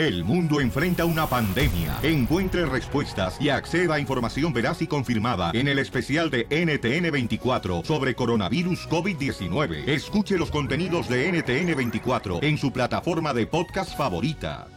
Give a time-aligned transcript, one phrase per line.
[0.00, 1.98] El mundo enfrenta una pandemia.
[2.02, 8.14] Encuentre respuestas y acceda a información veraz y confirmada en el especial de NTN24 sobre
[8.14, 9.86] coronavirus COVID-19.
[9.86, 14.68] Escuche los contenidos de NTN24 en su plataforma de podcast favorita.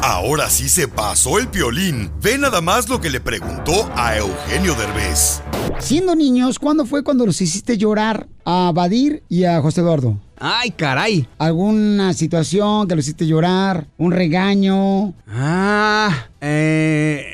[0.00, 2.10] Ahora sí se pasó el violín.
[2.22, 5.42] Ve nada más lo que le preguntó a Eugenio Derbez.
[5.78, 10.18] Siendo niños, ¿cuándo fue cuando los hiciste llorar a Badir y a José Eduardo?
[10.42, 11.28] Ay, caray.
[11.38, 13.86] ¿Alguna situación que los hiciste llorar?
[13.98, 15.12] ¿Un regaño?
[15.28, 17.30] Ah, eh...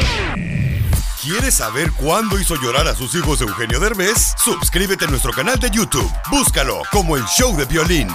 [1.23, 4.35] ¿Quieres saber cuándo hizo llorar a sus hijos Eugenio Derbez?
[4.43, 6.11] Suscríbete a nuestro canal de YouTube.
[6.31, 8.09] Búscalo como el show de violín.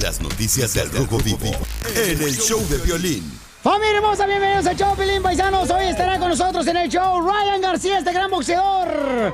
[0.00, 1.50] Las noticias del Rojo Vivo
[1.94, 3.41] en el show de violín.
[3.62, 5.70] Familia hermosa, bienvenidos al show Pelín Paisanos.
[5.70, 9.32] Hoy estará con nosotros en el show Ryan García, este gran boxeador.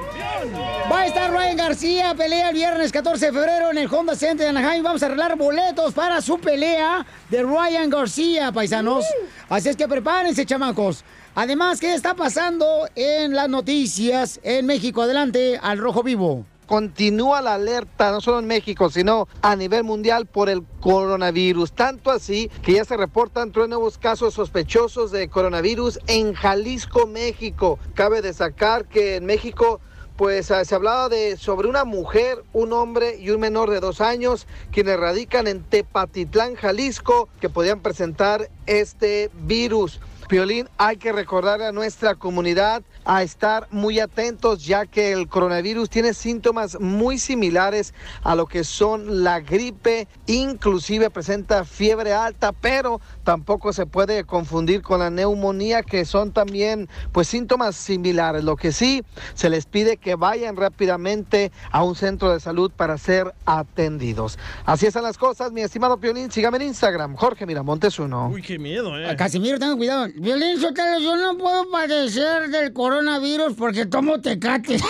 [0.92, 4.44] Va a estar Ryan García, pelea el viernes 14 de febrero en el Honda Center
[4.44, 4.82] de Anaheim.
[4.82, 9.06] Vamos a arreglar boletos para su pelea de Ryan García, paisanos.
[9.48, 11.04] Así es que prepárense, chamacos.
[11.34, 15.00] Además, ¿qué está pasando en las noticias en México?
[15.00, 20.26] Adelante al Rojo Vivo continúa la alerta, no solo en México, sino a nivel mundial
[20.26, 21.72] por el coronavirus.
[21.72, 27.78] Tanto así que ya se reportan tres nuevos casos sospechosos de coronavirus en Jalisco, México.
[27.94, 29.80] Cabe destacar que en México
[30.18, 34.48] pues se hablaba de sobre una mujer, un hombre y un menor de dos años
[34.72, 40.00] quienes radican en Tepatitlán, Jalisco, que podían presentar este virus.
[40.28, 45.88] Piolín, hay que recordar a nuestra comunidad a estar muy atentos ya que el coronavirus
[45.88, 53.00] tiene síntomas muy similares a lo que son la gripe, inclusive presenta fiebre alta, pero
[53.24, 58.44] tampoco se puede confundir con la neumonía que son también pues síntomas similares.
[58.44, 62.98] Lo que sí se les pide que vayan rápidamente a un centro de salud para
[62.98, 64.38] ser atendidos.
[64.66, 68.28] Así están las cosas, mi estimado Piolín, sígame en Instagram, Jorge Miramontes uno.
[68.28, 69.16] Uy, qué miedo, eh.
[69.16, 70.06] Casimiro, tengan cuidado.
[70.20, 74.76] Violín Sotelo, yo no puedo padecer del coronavirus porque tomo tecate.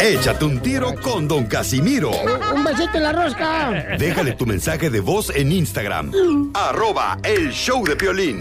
[0.00, 2.12] Échate un tiro con Don Casimiro.
[2.54, 3.96] un besito en la rosca.
[3.98, 6.12] Déjale tu mensaje de voz en Instagram.
[6.54, 8.38] arroba el show de Piolín.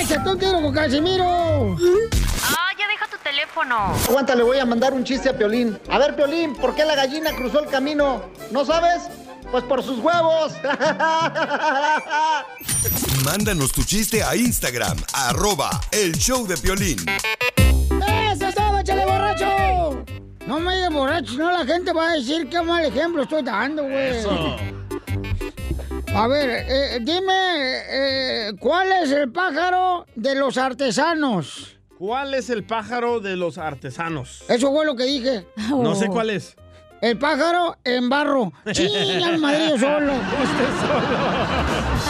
[0.00, 1.76] Échate un tiro con Casimiro.
[2.44, 3.94] Ah, ya deja tu teléfono.
[4.06, 5.78] Aguanta, le voy a mandar un chiste a Piolín.
[5.88, 8.22] A ver, Piolín, ¿por qué la gallina cruzó el camino?
[8.50, 9.04] ¿No sabes?
[9.50, 10.52] Pues por sus huevos.
[13.24, 16.98] Mándanos tu chiste a Instagram, arroba el show de Piolín.
[17.56, 20.04] ¡Eso es todo, chale borracho!
[20.46, 23.82] No me digas borracho, no la gente va a decir qué mal ejemplo estoy dando,
[23.82, 24.18] güey.
[24.18, 24.56] Eso.
[26.14, 27.32] A ver, eh, dime,
[27.90, 31.76] eh, ¿cuál es el pájaro de los artesanos?
[31.98, 34.44] ¿Cuál es el pájaro de los artesanos?
[34.48, 35.46] Eso fue lo que dije.
[35.68, 36.56] No sé cuál es.
[37.06, 38.52] El pájaro en barro.
[38.64, 40.12] Me madre yo solo.
[40.42, 41.06] Usted solo.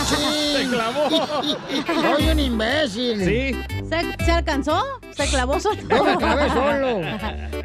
[0.06, 0.56] Sí.
[0.56, 2.16] Se clavó.
[2.16, 3.18] Soy un imbécil.
[3.22, 3.84] Sí.
[3.90, 4.82] ¿Se, se alcanzó?
[5.14, 5.76] ¿Se clavó solo?
[5.82, 7.00] Yo me clavé solo.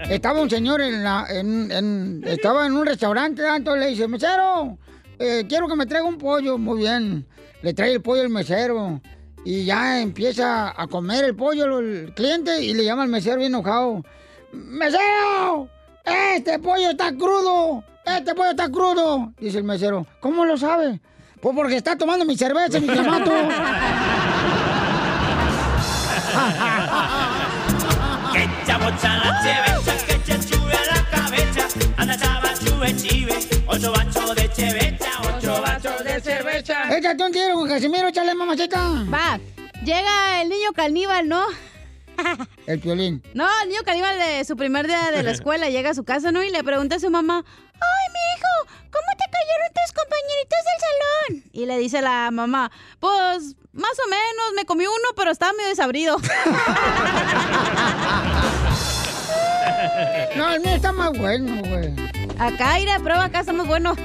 [0.10, 4.78] Estaba un señor en la, en, en- estaba en un restaurante, entonces le dice, mesero,
[5.18, 6.58] eh, quiero que me traiga un pollo.
[6.58, 7.26] Muy bien.
[7.62, 9.00] Le trae el pollo el mesero.
[9.46, 13.54] Y ya empieza a comer el pollo el cliente y le llama al mesero bien
[13.54, 14.04] enojado.
[14.52, 15.70] ¡Mesero!
[16.04, 17.84] ¡Este pollo está crudo!
[18.06, 19.34] ¡Este pollo está crudo!
[19.40, 20.06] Dice el mesero.
[20.20, 21.00] ¿Cómo lo sabe?
[21.42, 23.32] Pues porque está tomando mi cerveza, mi clamato.
[28.34, 31.68] Que chabocha la chevecha, que che chube a la cabeza.
[31.98, 33.38] Anda chava chube chive,
[33.68, 36.98] ocho bachos de chevecha, ocho bachos de cerveza.
[36.98, 38.80] Échate un tiro con Casimiro, échale mamacita.
[39.14, 39.38] Va.
[39.84, 41.44] Llega el niño caníbal, ¿no?
[42.68, 43.24] El piolín.
[43.34, 46.32] No, el niño caníbal de su primer día de la escuela llega a su casa,
[46.32, 46.44] ¿no?
[46.44, 48.48] Y le pregunta a su mamá, ¡Ay, mi hijo!
[48.92, 51.44] ¿Cómo te cayeron tus compañeritos del salón?
[51.52, 55.70] Y le dice la mamá, pues, más o menos, me comí uno, pero estaba medio
[55.70, 56.18] desabrido.
[60.36, 61.94] No, el mío está más bueno, güey.
[62.42, 63.96] Acá, ir a prueba, acá estamos buenos.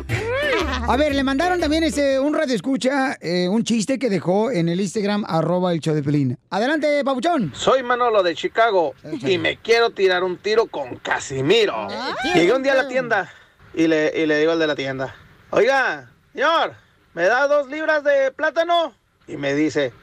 [0.87, 4.69] A ver, le mandaron también ese, un radio escucha, eh, un chiste que dejó en
[4.69, 6.39] el Instagram, arroba el show de Pelín.
[6.51, 7.51] Adelante, papuchón.
[7.55, 11.89] Soy Manolo de Chicago y me quiero tirar un tiro con Casimiro.
[12.34, 13.33] Llegué un día a la tienda
[13.72, 15.16] y le, y le digo al de la tienda,
[15.49, 16.75] oiga, señor,
[17.15, 18.93] ¿me da dos libras de plátano?
[19.27, 19.95] Y me dice,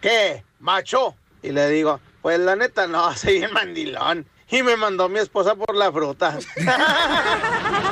[0.00, 1.14] ¿qué, macho?
[1.42, 4.26] Y le digo, pues la neta no, soy bien mandilón.
[4.52, 6.38] Y me mandó mi esposa por la fruta.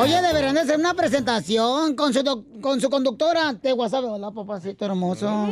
[0.00, 4.04] Oye, deberían de hacer una presentación con su, doc- con su conductora de WhatsApp.
[4.04, 5.46] Hola, papacito hermoso.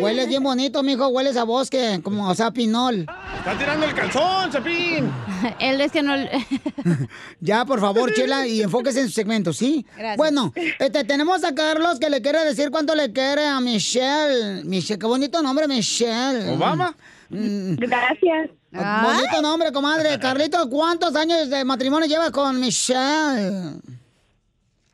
[0.00, 1.08] Hueles bien bonito, mijo.
[1.08, 3.00] Hueles a bosque, como o sea, pinol.
[3.38, 5.12] Está tirando el calzón, Chapín.
[5.60, 6.14] Él es que no...
[7.40, 9.84] Ya, por favor, Chela, y enfóquese en su segmento, ¿sí?
[9.94, 10.16] Gracias.
[10.16, 14.64] Bueno, este, tenemos a Carlos que le quiere decir cuánto le quiere a Michelle.
[14.64, 16.52] Michelle, qué bonito nombre, Michelle.
[16.52, 16.96] ¿Obama?
[17.32, 18.50] Gracias.
[18.70, 20.18] Bonito nombre, comadre.
[20.20, 23.78] Carlito, ¿cuántos años de matrimonio llevas con Michelle?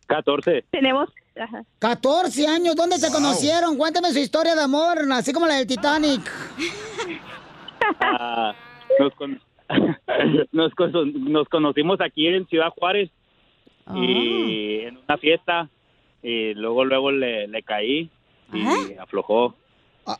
[0.07, 0.65] 14.
[0.71, 1.09] Tenemos...
[1.79, 3.77] 14 años, ¿dónde se conocieron?
[3.77, 6.21] Cuéntame su historia de amor, así como la del Titanic.
[8.01, 8.53] Ah,
[8.99, 9.41] nos, con-
[10.53, 13.11] nos, cono- nos conocimos aquí en Ciudad Juárez
[13.95, 15.69] y en una fiesta
[16.23, 18.11] y luego luego le, le caí
[18.53, 19.55] y aflojó.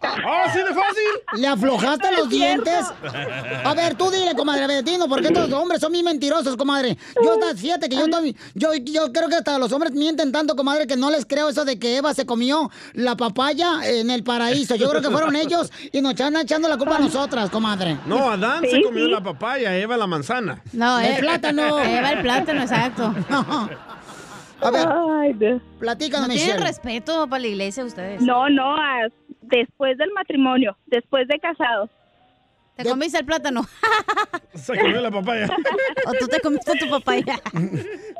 [0.03, 1.41] ¡Ah, sí de fácil!
[1.41, 2.85] ¿Le aflojaste los dientes?
[3.65, 6.97] A ver, tú dile, comadre Betino, porque estos hombres son bien mentirosos, comadre.
[7.23, 10.55] Yo, hasta- fíjate que yo también, yo, yo creo que hasta los hombres mienten tanto,
[10.57, 14.23] comadre, que no les creo eso de que Eva se comió la papaya en el
[14.25, 14.75] paraíso.
[14.75, 17.99] Yo creo que fueron ellos y nos están echando la culpa a nosotras, comadre.
[18.07, 20.61] No, Adán se comió la papaya, Eva la manzana.
[20.73, 21.79] No, El eh, plátano.
[21.81, 23.15] Eva el plátano, exacto.
[24.61, 26.67] A ver, Ay, platícanos, No tienen Michelle.
[26.67, 28.21] respeto para la iglesia ustedes.
[28.23, 28.75] No, no,
[29.43, 31.91] después del matrimonio, después de casados.
[32.77, 33.63] ¿Te comiste el plátano?
[34.55, 35.49] Se comió la papaya.
[36.07, 37.41] ¿O tú te comiste tu papaya?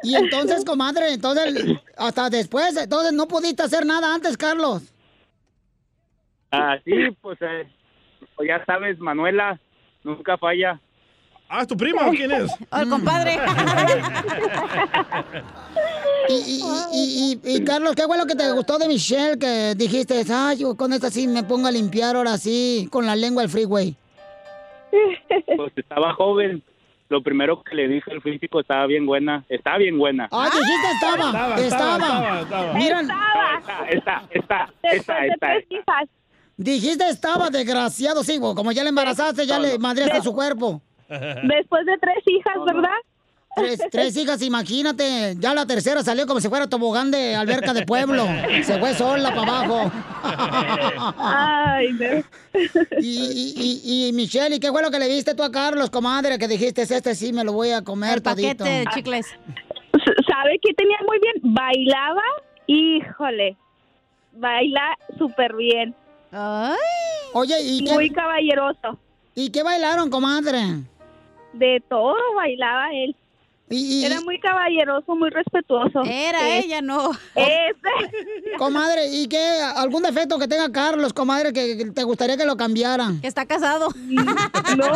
[0.03, 4.83] Y entonces, comadre, entonces, hasta después, entonces no pudiste hacer nada antes, Carlos.
[6.51, 7.69] Ah, sí, pues, eh,
[8.35, 9.61] pues ya sabes, Manuela
[10.03, 10.81] nunca falla.
[11.49, 12.51] Ah, ¿tu prima o quién es?
[12.71, 13.39] O el compadre.
[16.31, 16.61] Y, y,
[16.93, 19.39] y, y, y, Carlos, ¿qué fue lo que te gustó de Michelle?
[19.39, 23.17] Que dijiste, ay, yo con esta sí me pongo a limpiar ahora sí, con la
[23.17, 23.97] lengua al freeway.
[25.57, 26.63] Pues estaba joven.
[27.09, 29.43] Lo primero que le dije, el físico estaba bien buena.
[29.49, 30.29] Está bien buena.
[30.31, 31.97] Ah, dijiste estaba, Estaba, estaba.
[31.97, 32.73] estaba, estaba.
[32.75, 33.01] Mira,
[33.89, 35.49] esta, esta, esta, esta.
[36.59, 40.83] dijiste estaba, desgraciado, sí, como ya le embarazaste, ya le madreaste su cuerpo.
[41.09, 42.97] Después de tres hijas, ¿verdad?
[43.57, 45.35] Tres, tres hijas, imagínate.
[45.39, 48.25] Ya la tercera salió como si fuera tobogán de alberca de pueblo.
[48.63, 49.91] Se fue sola para abajo.
[51.19, 52.23] Ay, no.
[53.01, 55.91] Y, y, y, y, Michelle, ¿y qué fue lo que le viste tú a Carlos,
[55.91, 56.39] comadre?
[56.39, 58.65] Que dijiste, este sí me lo voy a comer todito.
[58.65, 59.27] paquete de chicles.
[60.29, 61.55] ¿Sabe qué tenía muy bien?
[61.55, 62.23] Bailaba,
[62.67, 63.57] híjole,
[64.35, 65.95] baila súper bien.
[67.33, 67.93] Oye, ¿y qué?
[67.93, 68.99] Muy caballeroso.
[69.35, 70.61] ¿Y qué bailaron, comadre?
[71.53, 73.17] De todo bailaba él.
[73.71, 76.03] Y, Era muy caballeroso, muy respetuoso.
[76.05, 77.11] Era Es- ella, no.
[77.35, 77.77] Ese.
[78.59, 79.39] Comadre, ¿y qué?
[79.77, 83.21] ¿Algún defecto que tenga Carlos, comadre, que que te gustaría que lo cambiaran?
[83.21, 83.89] Que está casado.
[84.77, 84.85] No,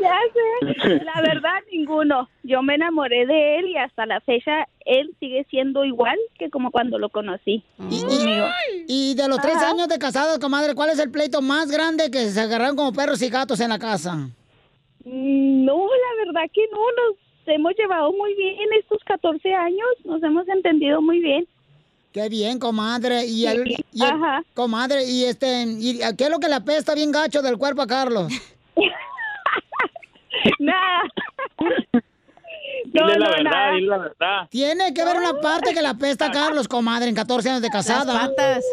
[0.00, 1.00] ya sé.
[1.04, 2.28] La verdad, ninguno.
[2.42, 6.70] Yo me enamoré de él y hasta la fecha él sigue siendo igual que como
[6.70, 7.64] cuando lo conocí.
[7.76, 8.46] Conmigo.
[8.88, 9.70] Y de los tres Ajá.
[9.70, 13.20] años de casados, comadre, ¿cuál es el pleito más grande que se agarraron como perros
[13.22, 14.28] y gatos en la casa?
[15.04, 16.78] Mm, No, la verdad que no.
[16.78, 17.16] Nos
[17.46, 19.88] hemos llevado muy bien estos 14 años.
[20.04, 21.46] Nos hemos entendido muy bien.
[22.12, 23.24] Qué bien, comadre.
[23.26, 24.44] Y el, Sí, y el- ajá.
[24.54, 27.86] comadre, y este, y, ¿qué es lo que le apesta bien gacho del cuerpo a
[27.86, 28.30] Carlos?
[30.58, 31.02] Nada.
[32.84, 33.72] Dile la no, verdad, nada.
[33.74, 34.48] dile la verdad.
[34.50, 37.70] Tiene que ver una parte que le apesta a Carlos, comadre, en 14 años de
[37.70, 38.12] casada.
[38.12, 38.64] Las patas.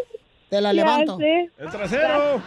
[0.50, 1.18] Te la Ya levanto.
[1.18, 1.50] sé.
[1.58, 2.42] El trasero.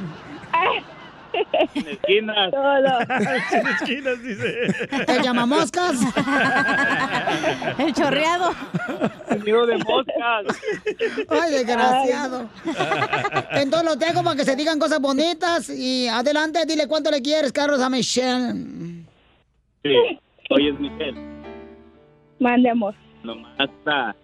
[1.74, 2.50] En esquinas.
[2.50, 2.98] Todo.
[3.52, 4.66] En esquinas, dice.
[5.06, 6.00] ¿Te llamamoscas?
[7.78, 8.50] El chorreado.
[9.44, 10.60] Nido de moscas.
[11.28, 12.48] Ay, desgraciado.
[13.52, 17.52] Entonces los dejo para que se digan cosas bonitas y adelante, dile cuánto le quieres,
[17.52, 19.04] Carlos, a Michelle.
[19.82, 20.18] Sí.
[20.50, 21.18] Oye, Michelle,
[22.38, 22.94] Mande amor.
[23.22, 24.14] nomás ah,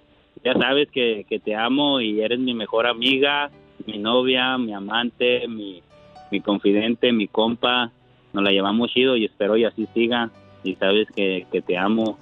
[0.44, 3.50] ya sabes que, que te amo y eres mi mejor amiga,
[3.86, 5.82] mi novia, mi amante, mi,
[6.30, 7.90] mi confidente, mi compa.
[8.32, 10.30] Nos la llevamos chido y espero y así siga.
[10.64, 12.18] Y sabes que, que te amo,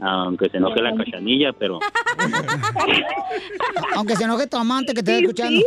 [0.00, 1.78] aunque se enoje la cachanilla, pero
[3.94, 5.60] Aunque se enoje tu amante que te está Sí, escuchando.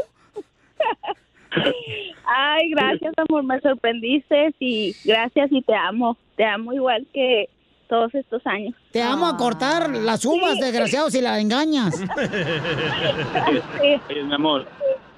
[2.25, 3.43] Ay, gracias, amor.
[3.43, 6.17] Me sorprendiste y gracias y te amo.
[6.35, 7.49] Te amo igual que
[7.87, 8.75] todos estos años.
[8.91, 11.99] Te amo a cortar las uvas, desgraciado, si la engañas.
[13.81, 14.67] Oye, mi amor,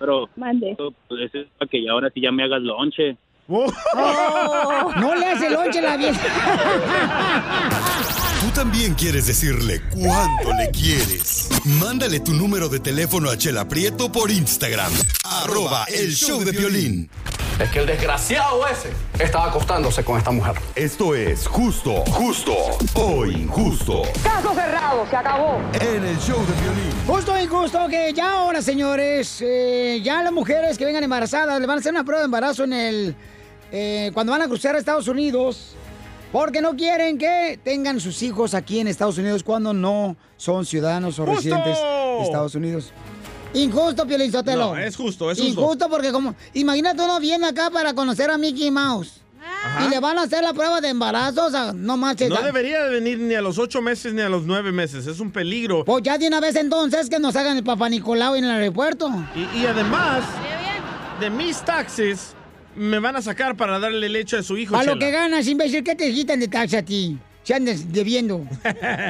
[0.01, 0.71] pero Mande.
[0.71, 3.15] eso, pues, es para que ya ahora sí ya me hagas lonche.
[3.47, 6.19] No le hace lonche la vieja.
[8.41, 11.47] Tú también quieres decirle cuánto le quieres.
[11.79, 14.91] Mándale tu número de teléfono a Chela Prieto por Instagram.
[15.23, 17.07] Arroba el show de violín.
[17.59, 20.55] Es que el desgraciado ese estaba acostándose con esta mujer.
[20.73, 22.55] Esto es justo, justo
[22.95, 24.01] o injusto.
[24.23, 25.61] Caso cerrado, se acabó.
[25.79, 26.93] En el show de violín.
[27.05, 31.67] Justo o injusto que ya ahora, señores, eh, ya las mujeres que vengan embarazadas le
[31.67, 33.15] van a hacer una prueba de embarazo en el
[33.71, 35.75] eh, cuando van a cruzar a Estados Unidos,
[36.31, 41.19] porque no quieren que tengan sus hijos aquí en Estados Unidos cuando no son ciudadanos
[41.19, 41.37] o ¡Justo!
[41.37, 42.91] residentes de Estados Unidos.
[43.53, 44.75] Injusto, Piolín Sotelo.
[44.75, 45.61] No, es justo, es justo.
[45.61, 49.21] Injusto porque como, imagínate uno viene acá para conocer a Mickey Mouse.
[49.63, 49.85] Ajá.
[49.85, 52.29] Y le van a hacer la prueba de embarazo, o sea, no manches.
[52.29, 55.05] No debería de venir ni a los ocho meses ni a los nueve meses.
[55.05, 55.83] Es un peligro.
[55.83, 59.09] Pues ya de una vez entonces que nos hagan el Papá Nicolau en el aeropuerto.
[59.35, 60.23] Y, y además,
[61.19, 62.35] de mis taxes,
[62.75, 64.75] me van a sacar para darle leche a su hijo.
[64.75, 67.17] A lo que ganas, imbécil, ¿qué te quitan de taxa a ti?
[67.43, 68.45] Se andes debiendo.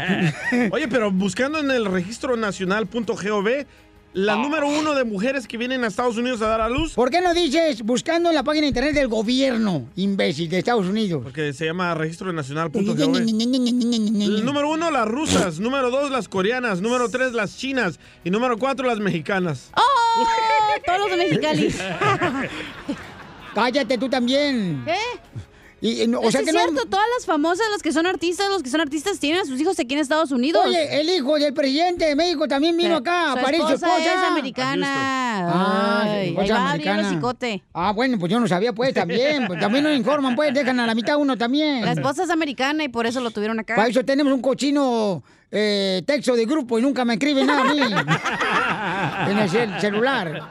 [0.72, 3.65] Oye, pero buscando en el registro nacional.gov,
[4.13, 6.94] la número uno de mujeres que vienen a Estados Unidos a dar a luz.
[6.94, 10.86] ¿Por qué no dices buscando en la página de internet del gobierno, imbécil, de Estados
[10.86, 11.22] Unidos?
[11.24, 13.15] Porque se llama registro nacional.gov.
[13.18, 15.60] El número uno, las rusas.
[15.60, 16.82] Número dos, las coreanas.
[16.82, 18.00] Número tres, las chinas.
[18.24, 19.72] Y número cuatro, las mexicanas.
[19.75, 20.25] ¡Oh!
[20.86, 21.74] Todos los de Mexicali.
[23.53, 24.81] Cállate tú también.
[24.86, 24.96] ¿Qué?
[25.84, 28.05] Y, y no- o sea es que no- cierto, todas las famosas, los que son
[28.05, 30.63] artistas, los que son artistas tienen a sus hijos aquí en Estados Unidos.
[30.67, 34.13] Oye, el hijo del presidente de México también vino acá, aparece su esposa esposa.
[34.13, 35.50] es americana.
[35.50, 37.20] Ah, Ay, esposa ahí va, americana.
[37.74, 39.48] Ah, bueno, pues yo no sabía, pues, también.
[39.48, 41.84] Pues, también nos informan, pues, dejan a la mitad uno también.
[41.84, 43.75] La esposa es americana y por eso lo tuvieron acá.
[43.75, 47.74] Para eso tenemos un cochino eh, texto de grupo y nunca me escribe nada a
[47.74, 47.79] mí.
[49.31, 50.41] en el cel- celular.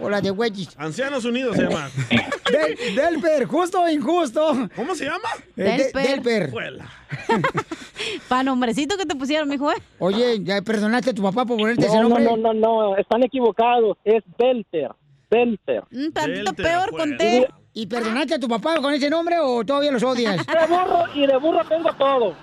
[0.00, 0.68] O la de Wedges.
[0.78, 1.88] Ancianos Unidos se llama.
[2.50, 4.68] Del, Delper, justo o injusto.
[4.76, 5.28] ¿Cómo se llama?
[5.56, 6.06] Eh, de- Delper.
[6.06, 6.50] Delper.
[6.50, 6.90] Juela.
[8.28, 9.76] Pa' nombrecito que te pusieron, mijo, ¿eh?
[9.98, 12.24] Oye, ¿ya perdonaste a tu papá por ponerte ese No, no, nombre?
[12.24, 13.96] no, no, no, están equivocados.
[14.04, 14.90] Es Belter.
[15.30, 15.82] Belter.
[15.92, 17.02] Un tantito Delter, peor pues.
[17.02, 17.48] con T.
[17.78, 20.38] ¿Y perdonaste a tu papá con ese nombre o todavía los odias?
[20.46, 22.34] De burro y de burro tengo todo.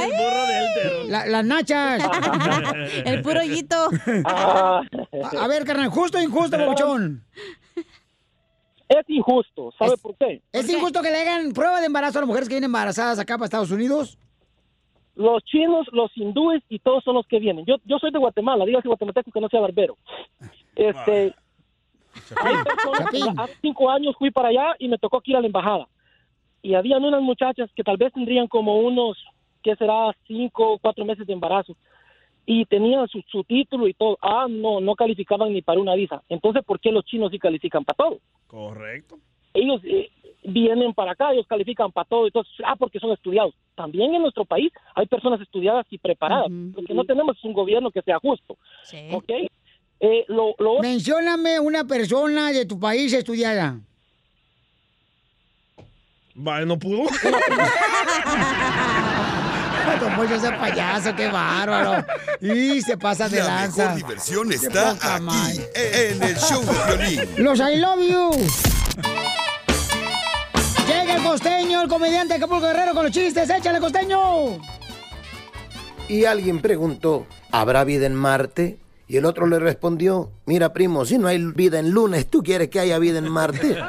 [0.00, 0.92] El burro de Elter.
[1.10, 2.00] La- las nachas.
[3.04, 3.74] El puro hoyito.
[4.24, 4.82] Ah,
[5.34, 7.24] A, a ver, carnal, justo o injusto, Pabuchón.
[8.88, 9.72] es injusto.
[9.76, 10.40] ¿Sabe Es- por qué?
[10.52, 13.34] ¿Es injusto que le hagan prueba de embarazo a las mujeres que vienen embarazadas acá
[13.34, 14.16] para Estados Unidos?
[15.16, 17.64] Los chinos, los hindúes y todos son los que vienen.
[17.66, 19.98] Yo, yo soy de Guatemala, dígase guatemalteco que no sea barbero.
[20.76, 21.34] Este,
[22.28, 23.38] Chapín.
[23.38, 25.86] hace cinco años fui para allá y me tocó que ir a la embajada.
[26.62, 29.18] Y habían unas muchachas que tal vez tendrían como unos,
[29.62, 30.14] ¿qué será?
[30.26, 31.76] Cinco o cuatro meses de embarazo.
[32.46, 34.18] Y tenían su, su título y todo.
[34.20, 36.22] Ah, no, no calificaban ni para una visa.
[36.28, 38.18] Entonces, ¿por qué los chinos sí califican para todo?
[38.46, 39.16] Correcto.
[39.54, 40.10] ellos eh,
[40.44, 43.54] vienen para acá, ellos califican para todo, entonces, ah, porque son estudiados.
[43.74, 46.50] También en nuestro país hay personas estudiadas y preparadas.
[46.50, 49.08] Lo que no tenemos es un gobierno que sea justo, Sí.
[49.12, 49.30] ¿ok?
[50.04, 53.78] Eh, lo, Mencióname una persona de tu país estudiada.
[56.34, 57.04] Vaya, no pudo.
[60.00, 62.04] Don Poncho ese payaso, qué bárbaro.
[62.40, 63.84] Y se pasa de La lanza.
[63.84, 67.20] mejor diversión está aquí, en el show de violín.
[67.44, 68.30] Los I love you.
[70.88, 73.48] Llega el costeño, el comediante de Acapulco Guerrero con los chistes.
[73.48, 74.58] ¡Échale, costeño!
[76.08, 78.78] Y alguien preguntó, ¿habrá vida en Marte?
[79.12, 82.70] Y el otro le respondió, mira primo, si no hay vida en lunes, ¿tú quieres
[82.70, 83.76] que haya vida en Marte?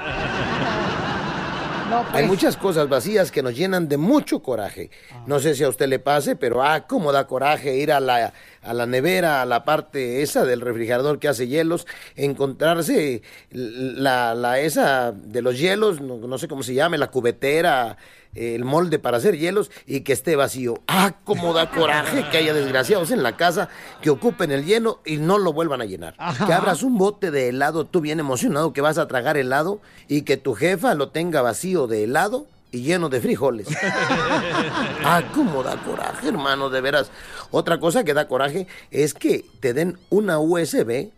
[1.90, 2.16] No, pues.
[2.16, 4.90] Hay muchas cosas vacías que nos llenan de mucho coraje.
[5.28, 8.34] No sé si a usted le pase, pero ah, cómo da coraje ir a la,
[8.64, 14.60] a la nevera, a la parte esa del refrigerador que hace hielos, encontrarse la, la
[14.60, 17.98] esa de los hielos, no, no sé cómo se llame, la cubetera,
[18.36, 20.76] el molde para hacer hielos y que esté vacío.
[20.88, 23.70] Ah, cómo da coraje que haya desgraciados en la casa
[24.02, 26.16] que ocupen el lleno y no lo vuelvan a llenar.
[26.18, 26.46] Ajá.
[26.46, 30.24] Que abras un bote de helado, tú bien emocionado que vas a tragar helado y
[30.24, 33.68] que tu jefa lo tenga vacío de helado y lleno de frijoles.
[35.04, 37.12] ah, cómo da coraje, hermano, de veras.
[37.52, 41.10] Otra cosa que da coraje es que te den una USB,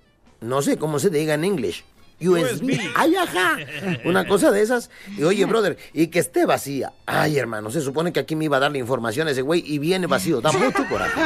[0.41, 1.86] no sé cómo se diga en inglés.
[2.22, 2.79] USB.
[2.95, 3.57] Ay, ajá.
[4.05, 4.89] Una cosa de esas.
[5.17, 6.93] Y oye, brother, y que esté vacía.
[7.05, 9.79] Ay, hermano, se supone que aquí me iba a dar la información ese güey y
[9.79, 10.41] viene vacío.
[10.41, 11.22] Da mucho coraje.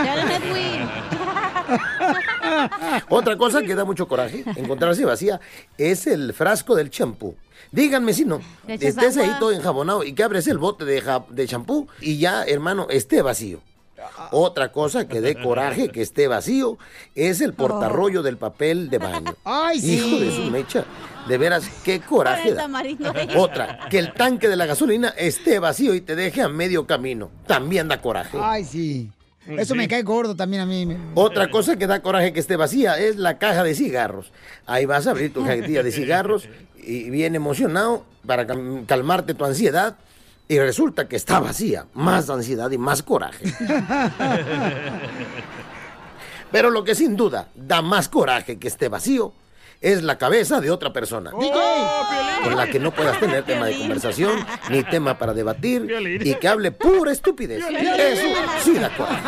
[3.09, 5.39] Otra cosa que da mucho coraje, encontrarse vacía,
[5.77, 7.35] es el frasco del champú.
[7.71, 12.17] Díganme si no, estés ahí todo enjabonado y que abres el bote de champú y
[12.17, 13.61] ya, hermano, esté vacío.
[14.31, 16.77] Otra cosa que dé coraje que esté vacío
[17.15, 19.35] es el portarrollo del papel de baño.
[19.43, 19.97] Ay, sí.
[19.97, 20.85] Hijo de su mecha.
[21.27, 22.67] De veras, qué coraje da.
[23.37, 27.29] Otra, que el tanque de la gasolina esté vacío y te deje a medio camino.
[27.45, 28.37] También da coraje.
[28.41, 29.11] Ay, sí.
[29.47, 30.95] Eso me cae gordo también a mí.
[31.15, 34.31] Otra cosa que da coraje que esté vacía es la caja de cigarros.
[34.65, 38.45] Ahí vas a abrir tu cajetilla de cigarros y bien emocionado para
[38.85, 39.97] calmarte tu ansiedad
[40.49, 41.85] y resulta que está vacía.
[41.93, 43.45] Más ansiedad y más coraje.
[46.51, 49.31] Pero lo que sin duda da más coraje que esté vacío
[49.79, 51.29] es la cabeza de otra persona.
[51.31, 56.47] Con la que no puedas tener tema de conversación ni tema para debatir y que
[56.47, 57.63] hable pura estupidez.
[57.69, 58.27] Eso
[58.63, 59.21] sí da coraje.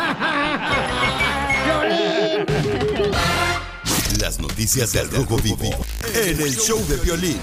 [4.20, 5.70] Las noticias del Rojo Vivo
[6.16, 7.40] en el show de violín.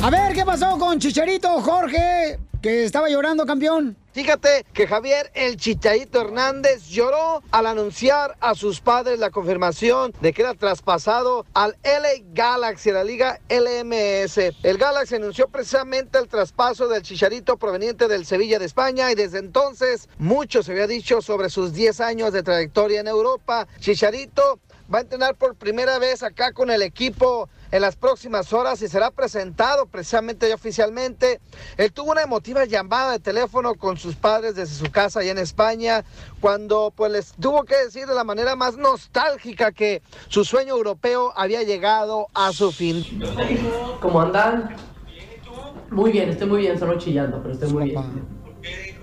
[0.00, 2.38] A ver, ¿qué pasó con Chicharito Jorge?
[2.62, 3.96] Que estaba llorando, campeón.
[4.12, 10.32] Fíjate que Javier el Chicharito Hernández lloró al anunciar a sus padres la confirmación de
[10.32, 14.38] que era traspasado al LA Galaxy, la liga LMS.
[14.62, 19.38] El Galaxy anunció precisamente el traspaso del Chicharito proveniente del Sevilla de España y desde
[19.38, 23.66] entonces mucho se había dicho sobre sus 10 años de trayectoria en Europa.
[23.80, 24.60] Chicharito
[24.92, 28.88] va a entrenar por primera vez acá con el equipo en las próximas horas y
[28.88, 31.40] será presentado precisamente ya oficialmente.
[31.76, 35.38] Él tuvo una emotiva llamada de teléfono con sus padres desde su casa allá en
[35.38, 36.04] España,
[36.40, 41.32] cuando pues les tuvo que decir de la manera más nostálgica que su sueño europeo
[41.36, 43.04] había llegado a su fin.
[44.00, 44.76] ¿Cómo andan?
[45.90, 48.37] Muy bien, estoy muy bien, solo chillando, pero estoy muy bien.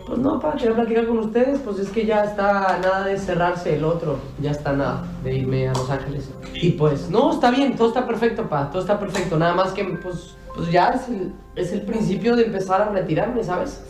[0.06, 3.76] Pues no, pa, quería platicar con ustedes, pues es que ya está nada de cerrarse
[3.76, 6.30] el otro, ya está nada de irme a Los Ángeles.
[6.54, 9.84] Y pues, no, está bien, todo está perfecto, pa, todo está perfecto, nada más que
[9.84, 13.82] pues, pues ya es el, es el principio de empezar a retirarme, ¿sabes?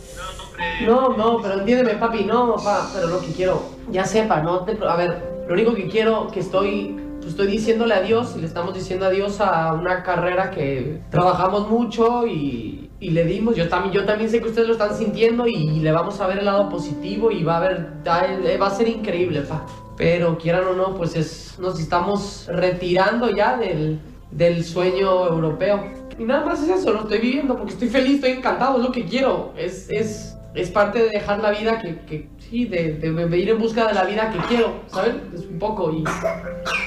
[0.86, 4.78] No, no, pero entiéndeme, papi, no, pa, pero lo que quiero, ya sepa, no te,
[4.86, 8.72] a ver, lo único que quiero, que estoy, pues estoy diciéndole adiós y le estamos
[8.72, 14.04] diciendo adiós a una carrera que trabajamos mucho y, y le dimos, yo también, yo
[14.04, 17.30] también sé que ustedes lo están sintiendo y le vamos a ver el lado positivo
[17.30, 19.66] y va a ver, va a ser increíble, pa.
[19.96, 23.98] Pero quieran o no, pues es, nos estamos retirando ya del,
[24.30, 25.84] del sueño europeo.
[26.18, 28.92] Y nada más es eso, lo estoy viviendo porque estoy feliz, estoy encantado, es lo
[28.92, 29.52] que quiero.
[29.56, 33.50] Es, es, es parte de dejar la vida que, que sí, de, de, de ir
[33.50, 35.22] en busca de la vida que quiero, ¿saben?
[35.34, 36.04] Es un poco y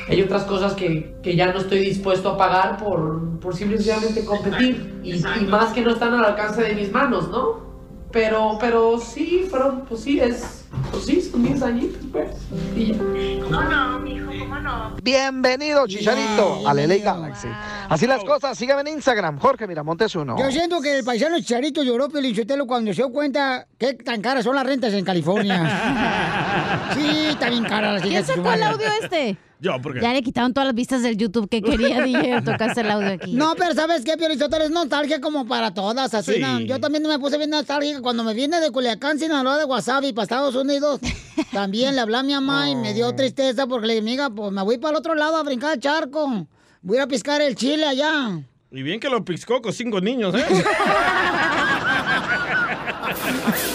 [0.08, 5.00] hay otras cosas que, que ya no estoy dispuesto a pagar por, por simplemente competir
[5.04, 7.69] y, y más que no están al alcance de mis manos, ¿no?
[8.12, 12.32] Pero, pero sí, fueron, pues sí, es, pues sí, son 10 añitos, pues.
[12.76, 12.98] Y ya.
[13.44, 14.32] ¿Cómo no, mijo?
[14.40, 14.96] ¿Cómo no?
[15.04, 17.50] Bienvenido, Chicharito, al LA Galaxy.
[17.88, 20.36] Así las cosas, síganme en Instagram, Jorge Miramontes uno.
[20.40, 24.44] Yo siento que el paisano Chicharito lloró Pelichotelo cuando se dio cuenta qué tan caras
[24.44, 26.90] son las rentas en California.
[26.96, 29.38] sí, está bien cara la ¿Quién sacó el audio este?
[29.62, 30.00] Yo, porque.
[30.02, 33.34] Ya le quitaron todas las vistas del YouTube que quería, dije, tocaste el audio aquí.
[33.34, 34.64] No, pero ¿sabes qué, Piolizotelo?
[34.64, 36.40] Es nostalgia como para todas, así, Sí.
[36.40, 36.60] ¿no?
[36.62, 40.24] Yo también me puse bien nostálgica cuando me vine de Culiacán, Sinaloa, de Wasabi, para
[40.24, 41.00] Estados Unidos.
[41.52, 44.52] También le hablé a mi mamá y me dio tristeza porque le dije, amiga, pues
[44.52, 46.48] me voy para el otro lado a brincar el charco.
[46.82, 48.40] Voy a piscar el chile allá.
[48.72, 50.46] Y bien que lo piscó con cinco niños, ¿eh?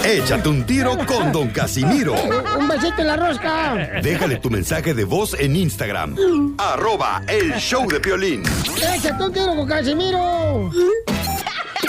[0.04, 2.14] Échate un tiro con Don Casimiro.
[2.58, 3.74] Un besito en la rosca.
[4.02, 6.16] Déjale tu mensaje de voz en Instagram.
[6.58, 8.42] Arroba el show de violín.
[8.76, 10.70] Échate un tiro con Casimiro.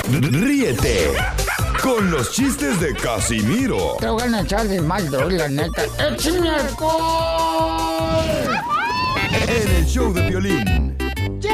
[0.10, 1.12] Ríete
[1.82, 5.84] con los chistes de Casimiro Te voy a echar de mal, doy, la neta.
[6.00, 7.96] ¡Échame alcohol!
[9.48, 10.98] en el show de violín.
[11.40, 11.52] ¡Yes!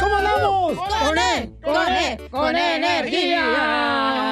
[0.00, 0.78] ¿Cómo andamos?
[0.78, 1.52] ¡Con E!
[1.62, 2.18] ¡Con E!
[2.30, 4.23] ¡Con energía!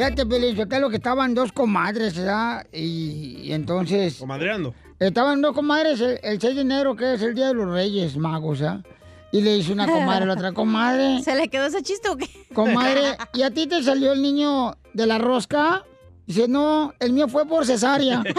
[0.00, 2.66] Fíjate, Pelín, lo que estaban dos comadres, ¿verdad?
[2.72, 4.16] Y, y entonces...
[4.16, 4.72] Comadreando.
[4.98, 8.16] Estaban dos comadres el, el 6 de enero, que es el Día de los Reyes
[8.16, 8.82] Magos, ¿ah?
[9.30, 11.20] Y le dice una comadre a la otra comadre...
[11.22, 12.30] ¿Se le quedó ese chiste o qué?
[12.54, 15.84] Comadre, ¿y a ti te salió el niño de la rosca?
[16.26, 18.22] Dice, no, el mío fue por cesárea.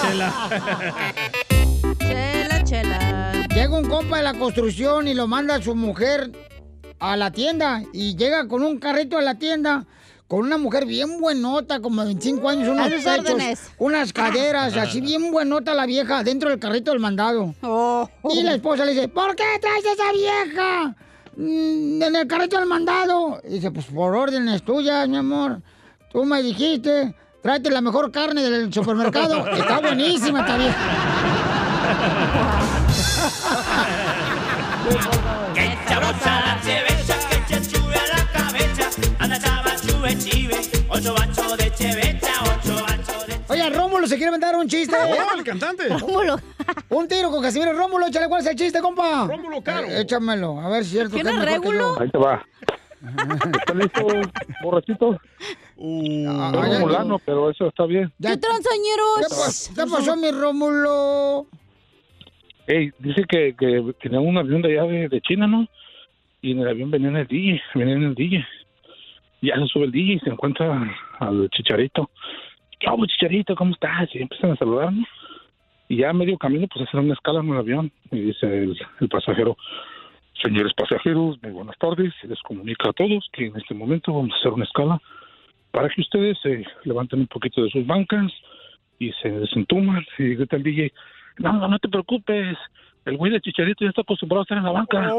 [0.00, 0.32] chela.
[1.98, 3.46] Chela, chela.
[3.54, 6.32] Llega un compa de la construcción y lo manda a su mujer
[7.00, 7.82] a la tienda.
[7.92, 9.86] Y llega con un carrito a la tienda.
[10.28, 15.32] Con una mujer bien buenota, como de 25 años, unos pechos, unas caderas, así bien
[15.32, 17.52] buenota la vieja, dentro del carrito del mandado.
[18.30, 20.94] Y la esposa le dice, ¿por qué traes a esa vieja
[21.34, 23.40] mm, en el carrito del mandado?
[23.42, 25.62] Y dice, pues por órdenes tuyas, mi amor.
[26.12, 29.48] Tú me dijiste, tráete la mejor carne del supermercado.
[29.52, 30.78] Está buenísima esta vieja.
[40.90, 44.94] ocho bachos de chevecha, ocho bachos de Oye, Rómulo se quiere inventar un chiste.
[44.96, 45.88] Oh, el cantante.
[45.88, 46.36] Rómulo.
[46.90, 47.72] Un tiro con Casimiro.
[47.72, 49.26] Rómulo, échale cuál es el chiste, compa.
[49.26, 49.86] Rómulo Caro.
[49.88, 51.14] Eh, échamelo, a ver si es cierto.
[51.14, 51.96] ¿Quién que es mejor que Régulo?
[51.96, 52.00] yo.
[52.02, 52.46] Ahí te va.
[53.58, 54.06] ¿Está listo,
[54.62, 55.12] borrachito?
[55.12, 58.12] Ah, Estoy ya- Romulano, pero eso está bien.
[58.20, 61.46] ¿Qué, pas- qué pasó, mi Rómulo?
[62.66, 65.66] Ey, dice que, que tenía un avión de allá de, de China, ¿no?
[66.42, 68.44] Y en el avión venía en el DJ, venía en el DJ.
[69.42, 72.10] Ya se sube el DJ y se encuentra al Chicharito.
[72.80, 74.08] Chau, Chicharito, ¿cómo estás?
[74.14, 75.06] Y empiezan a saludarme.
[75.88, 77.92] Y ya a medio camino, pues hacen una escala en el avión.
[78.10, 79.56] Y dice el, el pasajero,
[80.42, 82.12] señores pasajeros, muy buenas tardes.
[82.20, 85.00] Se les comunica a todos que en este momento vamos a hacer una escala
[85.70, 88.32] para que ustedes se levanten un poquito de sus bancas
[88.98, 90.04] y se desentuman.
[90.18, 90.92] Y grita el DJ,
[91.38, 92.56] no, no, no te preocupes.
[93.04, 95.10] El güey de Chicharito ya está acostumbrado a estar en la banca.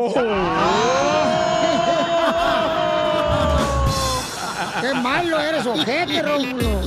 [4.81, 6.81] ¡Qué malo eres, ojete, Rómulo!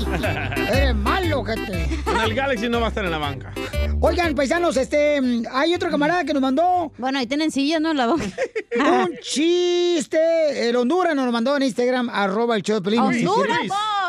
[0.72, 1.88] Eres malo, ojete.
[2.06, 3.52] En el Galaxy no va a estar en la banca.
[4.00, 6.92] Oigan, paisanos, este, hay otro camarada que nos mandó.
[6.98, 7.94] Bueno, ahí tienen sillas, ¿no?
[7.94, 10.68] La Un chiste.
[10.68, 12.90] El Honduras nos lo mandó en Instagram, arroba el show de.
[12.90, 13.60] Si ¡Honduras!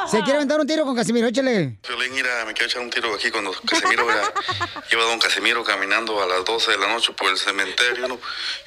[0.07, 1.79] Se quiere aventar un tiro con Casimiro, échale.
[1.87, 4.21] Violín, mira, me quiero echar un tiro aquí cuando Casimiro mira,
[4.89, 8.19] lleva a don Casimiro caminando a las 12 de la noche por el cementerio, ¿no?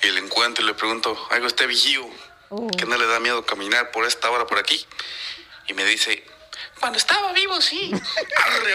[0.02, 2.08] Y le encuentro y le pregunto, ¿algo usted vigío?
[2.76, 4.84] ¿Que no le da miedo caminar por esta hora por aquí?
[5.68, 6.24] Y me dice,
[6.80, 7.92] cuando estaba vivo, sí.
[8.36, 8.74] Arre,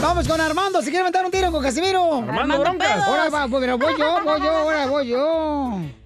[0.00, 2.18] Vamos con Armando, se quiere aventar un tiro con Casimiro.
[2.18, 3.06] Armando Broncas.
[3.06, 6.01] Ahora va, pero voy yo, voy yo, ahora voy yo.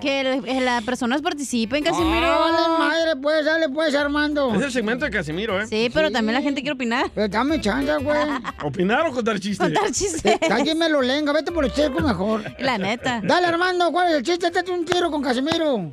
[0.00, 2.26] Que, el- las personas participen, Casimiro.
[2.26, 4.54] Ah, madre, pues, dale, pues, Armando.
[4.54, 5.66] Es el segmento de Casimiro, ¿eh?
[5.66, 7.10] Sí, pero también la gente quiere opinar.
[7.14, 8.18] Pero dame chance, güey.
[8.64, 9.58] ¿Opinar o contar chistes?
[9.58, 10.38] Contar chistes.
[10.50, 12.42] Alguien me lo lenga, vete por el checo mejor.
[12.58, 13.20] La neta.
[13.22, 14.46] Dale, Armando, ¿cuál es el chiste?
[14.48, 15.92] Échate un tiro con Casimiro.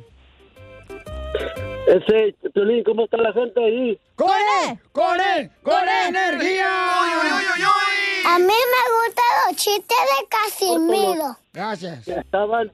[1.86, 3.98] Ese, Piolín, ¿cómo está la gente ahí?
[4.16, 4.28] ¡Con
[4.64, 4.78] él!
[4.90, 5.50] ¡Con él!
[5.62, 5.74] ¡Con
[6.08, 6.66] energía!
[8.28, 11.36] A mí me gustan los chistes de Casimiro.
[11.52, 12.08] Gracias.
[12.08, 12.72] Estaban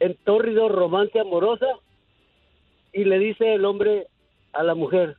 [0.00, 1.66] en tórrido romance amorosa
[2.92, 4.06] y le dice el hombre
[4.52, 5.16] a la mujer,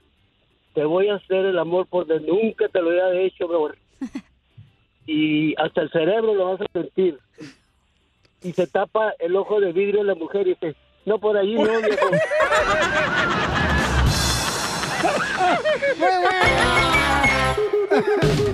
[0.73, 3.77] te voy a hacer el amor por donde nunca te lo había hecho, mi amor.
[5.09, 7.17] Y hasta el cerebro lo vas a sentir.
[8.43, 11.55] Y se tapa el ojo de vidrio de la mujer y dice, no por allí,
[11.55, 12.09] no, viejo.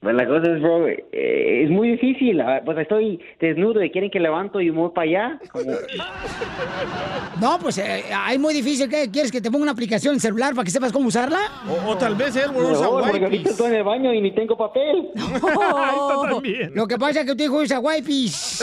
[0.07, 2.41] Pues la cosa es, bro, eh, es muy difícil.
[2.41, 5.41] ah, Pues estoy desnudo y quieren que levanto y muevo para allá.
[5.51, 5.73] Como-
[7.41, 8.89] No, pues eh, es muy difícil.
[8.89, 9.11] ¿Qué?
[9.11, 11.41] ¿Quieres que te ponga una aplicación en celular para que sepas cómo usarla?
[11.69, 14.31] O, o tal vez él usa Mejor, porque ahorita estoy en el baño y ni
[14.33, 15.09] tengo papel.
[16.75, 18.63] Lo que pasa es que tu hijo usa wipes.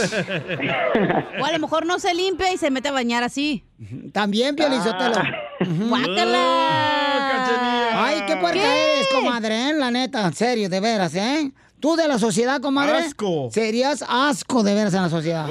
[1.42, 3.66] O a lo mejor no se limpia y se mete a bañar así.
[4.12, 5.22] También, Piolizotelo.
[5.90, 6.94] ¡Guácala!
[7.96, 9.74] Ay, qué puerca eres, comadre, ¿eh?
[9.74, 11.52] la neta, en serio, de veras, ¿eh?
[11.84, 13.00] Tú de la sociedad, comadre.
[13.00, 13.50] Asco.
[13.52, 15.44] Serías asco de veras en la sociedad.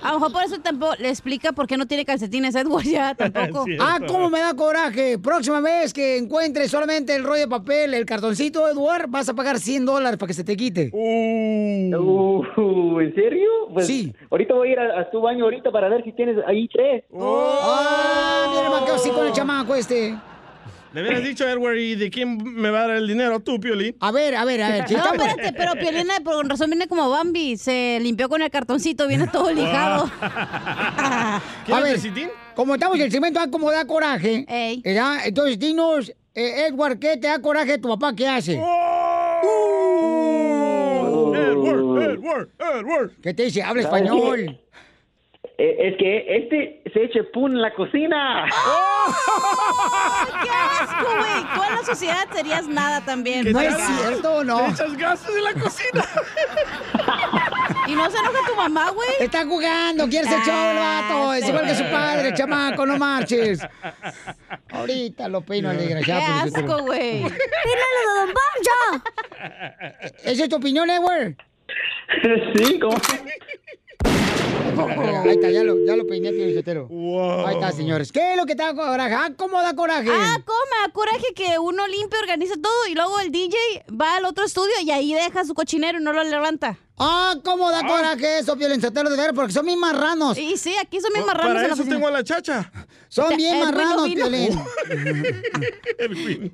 [0.00, 3.14] A lo mejor por eso tampoco le explica por qué no tiene calcetines Edward ya
[3.16, 3.64] tampoco.
[3.80, 5.18] Ah, cómo me da coraje.
[5.18, 9.58] Próxima vez que encuentres solamente el rollo de papel, el cartoncito, Eduard, vas a pagar
[9.58, 10.90] 100 dólares para que se te quite.
[10.92, 13.48] Uh, ¿En serio?
[13.72, 14.14] Pues Sí.
[14.30, 17.02] Ahorita voy a ir a, a tu baño ahorita para ver si tienes ahí tres.
[17.12, 20.16] Ah, mira, me quedo así con el chamaco este.
[20.94, 23.40] Le hubieras dicho, Edward, ¿y de quién me va a dar el dinero?
[23.40, 23.96] Tú, Piolín.
[23.98, 24.84] A ver, a ver, a ver.
[24.92, 27.56] No, espérate, pero Piolín eh, por razón viene como Bambi.
[27.56, 30.08] Se limpió con el cartoncito, viene todo lijado.
[30.20, 31.40] A
[31.82, 31.98] ver,
[32.54, 34.46] como estamos en el segmento A, como da coraje,
[34.84, 35.26] ¿verdad?
[35.26, 38.14] entonces dinos, eh, Edward, ¿qué te da coraje tu papá?
[38.14, 38.52] ¿Qué hace?
[41.34, 43.10] Edward, Edward, Edward.
[43.20, 43.62] ¿Qué te dice?
[43.64, 44.60] Habla ¿Sabes español.
[45.56, 48.44] Eh, Es que este se eche pun en la cocina.
[50.42, 51.54] ¡Qué asco, güey!
[51.54, 53.52] Tú en la sociedad serías nada también.
[53.52, 54.66] No es cierto, ¿no?
[54.68, 56.04] Echas gases en la cocina.
[57.86, 59.08] ¿Y no se enoja tu mamá, güey?
[59.20, 61.34] Está jugando, quiere ser show el vato.
[61.34, 63.60] Es igual que su padre, chamaco, no marches.
[64.72, 66.50] Ahorita lo peino al desgraciado.
[66.52, 67.22] Qué asco, güey.
[67.22, 69.04] ¡Pínalo de Don Poncho!
[70.24, 71.36] ¿Esa es tu opinión, Edward?
[72.56, 72.96] Sí, ¿cómo?
[74.78, 76.88] Ahí está, ya lo, ya lo peiné, Felicitero.
[77.46, 78.12] Ahí está, señores.
[78.12, 79.14] ¿Qué es lo que te da coraje?
[79.14, 80.10] Ah, ¿cómo da coraje?
[80.12, 83.56] Ah, ¿cómo me da coraje que uno limpia, organiza todo y luego el DJ
[84.00, 86.78] va al otro estudio y ahí deja su cochinero y no lo levanta?
[86.96, 89.34] Ah, ¿cómo da coraje eso, violenciatero de ver?
[89.34, 90.38] Porque son bien marranos.
[90.38, 91.96] Y sí, aquí son bien marranos Para en la eso oficina.
[91.96, 92.72] tengo a la chacha.
[93.08, 94.22] Son bien Edwin no marranos, vino.
[94.28, 94.62] Piolín.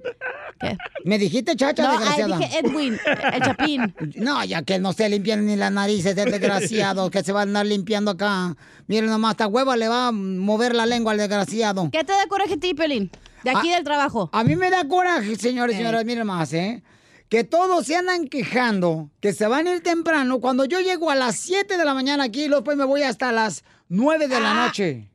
[1.05, 2.39] Me dijiste chacha, No, desgraciada.
[2.39, 2.99] dije Edwin,
[3.33, 3.95] el chapín.
[4.17, 7.43] No, ya que no se limpian ni las narices del desgraciado, que se va a
[7.43, 8.57] andar limpiando acá.
[8.87, 11.89] Miren nomás, esta hueva le va a mover la lengua al desgraciado.
[11.93, 13.11] ¿Qué te da coraje a ti, Pelín?
[13.45, 14.29] De aquí Ah, del trabajo.
[14.33, 16.83] A mí me da coraje, señores y señoras, miren más, ¿eh?
[17.31, 20.41] Que todos se andan quejando, que se van a ir temprano.
[20.41, 23.31] Cuando yo llego a las 7 de la mañana aquí, luego después me voy hasta
[23.31, 25.09] las 9 de la noche.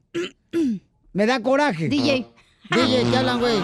[1.12, 1.90] Me da coraje.
[1.90, 2.26] DJ.
[2.70, 3.60] DJ, ¿qué hablan, güey?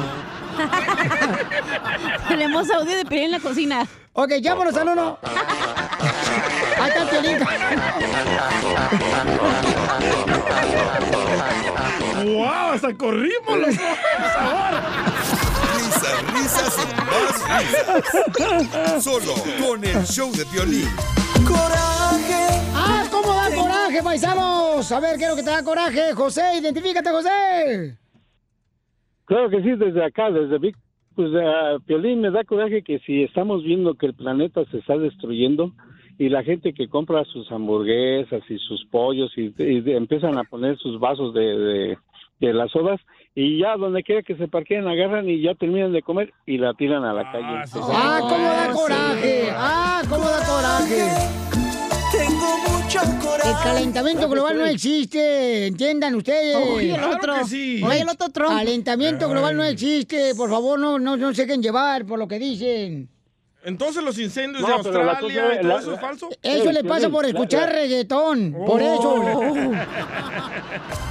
[2.28, 3.88] Tenemos audio de Pelín en la cocina.
[4.12, 5.18] Ok, llámanos al uno.
[6.78, 7.38] Ahí está el Piolín.
[12.36, 12.74] ¡Wow!
[12.74, 13.76] Hasta corrimos los
[16.02, 19.04] Risas, risas y más risas.
[19.04, 19.34] Solo
[19.64, 20.88] con el show de violín.
[21.48, 22.60] ¡Coraje!
[22.74, 24.92] ¡Ah, cómo da coraje, paisanos!
[24.92, 26.14] A ver, ¿qué es lo que te da coraje?
[26.14, 27.98] José, identifícate, José.
[29.26, 30.76] Claro que sí, desde acá, desde Vic.
[31.16, 34.98] Pues uh, Piolín me da coraje que si estamos viendo que el planeta se está
[34.98, 35.72] destruyendo
[36.18, 40.46] y la gente que compra sus hamburguesas y sus pollos y, y de- empiezan a
[40.46, 41.98] poner sus vasos de, de,
[42.40, 43.00] de las sodas
[43.36, 46.74] y ya donde quiera que se parqueen agarran y ya terminan de comer y la
[46.74, 47.64] tiran a la calle.
[47.94, 49.50] ¡Ah, cómo da coraje!
[49.52, 51.08] ¡Ah, cómo da coraje!
[52.12, 53.50] Tengo mucho coraje.
[53.50, 56.58] El calentamiento global no existe, entiendan ustedes.
[56.58, 57.46] Oye, el otro.
[57.48, 57.82] sí.
[57.84, 58.50] Oye, el otro Trump.
[58.52, 62.38] Calentamiento global no existe, por favor, no, no, no se dejen llevar por lo que
[62.38, 63.08] dicen.
[63.64, 66.30] Entonces los incendios No, de la Australia cosa y es- todo la- eso es falso.
[66.42, 69.24] Eso le pasa por escuchar reggaetón, por eso.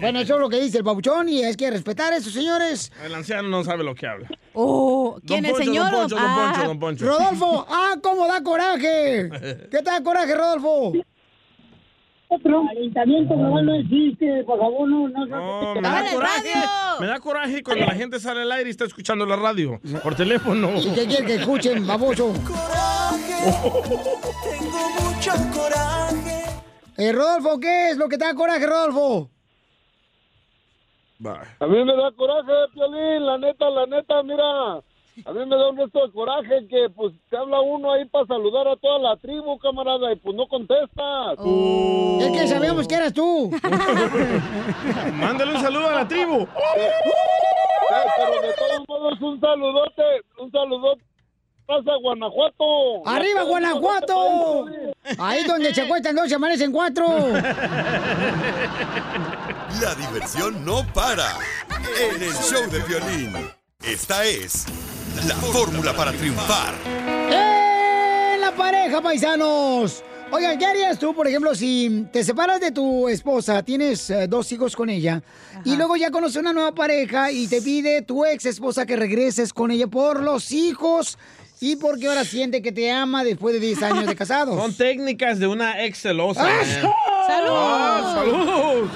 [0.00, 2.92] Bueno, eso es lo que dice el babuchón y es que respetar eso, señores.
[3.04, 4.28] El anciano no sabe lo que habla.
[4.54, 5.90] Oh, ¿quién, Poncho, don señor?
[5.90, 7.04] Poncho, don Ah, Poncho, don Poncho.
[7.06, 9.28] Rodolfo, ah, cómo da coraje.
[9.70, 10.92] ¿Qué te da coraje, Rodolfo?
[12.28, 15.26] Calentamiento global no existe, por favor, no, no.
[15.26, 16.52] No, me da coraje.
[17.00, 20.14] Me da coraje cuando la gente sale al aire y está escuchando la radio por
[20.14, 20.70] teléfono.
[20.76, 22.32] ¿Y qué quiere que escuchen, baboso?
[23.48, 26.44] Tengo mucho coraje.
[26.98, 29.30] Eh, Rodolfo, ¿qué es lo que te da coraje, Rodolfo?
[31.58, 34.80] A mí me da coraje, Piolín, la neta, la neta, mira.
[35.24, 38.24] A mí me da un resto de coraje que, pues, te habla uno ahí para
[38.26, 41.38] saludar a toda la tribu, camarada, y pues no contestas.
[42.20, 43.50] Es que sabíamos que eras tú.
[45.14, 46.46] Mándale un saludo a la tribu.
[47.88, 50.02] Pero de todos modos, un saludote,
[50.38, 51.02] un saludote.
[51.68, 53.06] Pasa Guanajuato.
[53.06, 54.64] ¡Arriba, Guanajuato!
[55.18, 57.06] Ahí donde se acuestan dos, se amanecen cuatro.
[59.78, 61.36] La diversión no para.
[62.00, 63.34] En el show de violín.
[63.82, 64.64] Esta es
[65.26, 66.72] la fórmula para triunfar.
[66.86, 70.02] ¡En la pareja, paisanos!
[70.32, 74.50] Oigan, ¿qué harías tú, por ejemplo, si te separas de tu esposa, tienes eh, dos
[74.52, 75.22] hijos con ella,
[75.64, 79.54] y luego ya conoces una nueva pareja y te pide tu ex esposa que regreses
[79.54, 81.18] con ella por los hijos
[81.60, 84.56] y porque ahora siente que te ama después de 10 años de casados?
[84.60, 86.42] Son técnicas de una ex celosa.
[86.44, 86.46] ¡Ah!
[86.82, 86.92] man.
[87.26, 87.50] ¡Salud!
[87.52, 88.88] Ah, ¡Salud!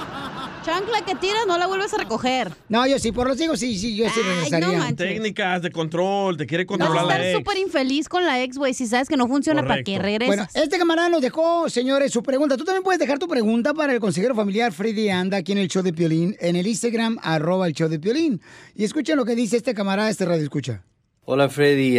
[0.64, 2.53] Chancla que tiras no la vuelves a recoger.
[2.68, 4.90] No, yo sí, por los hijos sí, sí, yo sí regresaría.
[4.90, 4.94] no.
[4.94, 7.38] Técnicas de control, te quiere Vas controlar a la estar ex.
[7.38, 10.29] súper infeliz con la ex, güey, si sabes que no funciona para que regreses.
[10.37, 12.57] Bueno, este camarada nos dejó, señores, su pregunta.
[12.57, 15.66] Tú también puedes dejar tu pregunta para el consejero familiar Freddy Anda aquí en el
[15.66, 18.40] show de Piolín, en el Instagram, arroba el show de Piolín.
[18.77, 20.85] Y escuchen lo que dice este camarada, este radio escucha.
[21.25, 21.98] Hola Freddy,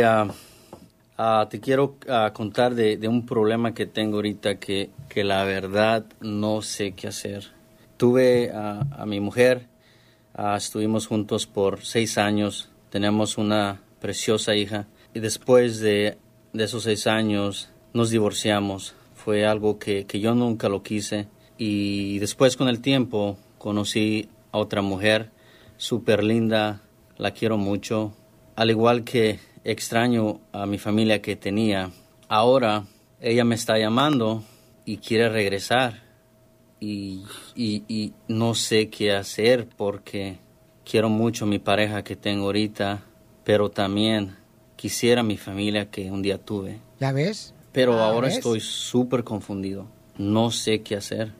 [1.24, 5.44] ah, te quiero ah, contar de, de un problema que tengo ahorita que, que la
[5.46, 7.52] verdad no sé qué hacer.
[7.96, 9.68] tuve a, a mi mujer,
[10.34, 16.18] ah, estuvimos juntos por seis años, tenemos una preciosa hija y después de,
[16.52, 18.94] de esos seis años nos divorciamos.
[19.16, 24.58] Fue algo que, que yo nunca lo quise y después con el tiempo conocí a
[24.58, 25.30] otra mujer
[25.78, 26.82] súper linda,
[27.18, 28.14] la quiero mucho,
[28.58, 31.92] al igual que extraño a mi familia que tenía.
[32.28, 32.86] Ahora
[33.22, 34.44] ella me está llamando
[34.86, 36.02] y quiere regresar
[36.80, 37.24] y,
[37.56, 40.38] y- y no sé qué hacer porque
[40.90, 43.04] quiero mucho mi pareja que tengo ahorita,
[43.44, 44.36] pero también
[44.76, 46.80] quisiera mi familia que un día tuve.
[47.00, 47.54] ¿Ya ves?
[47.72, 48.38] Pero Ah, ahora ¿ves?
[48.38, 49.88] estoy súper confundido.
[50.18, 51.32] No sé qué hacer.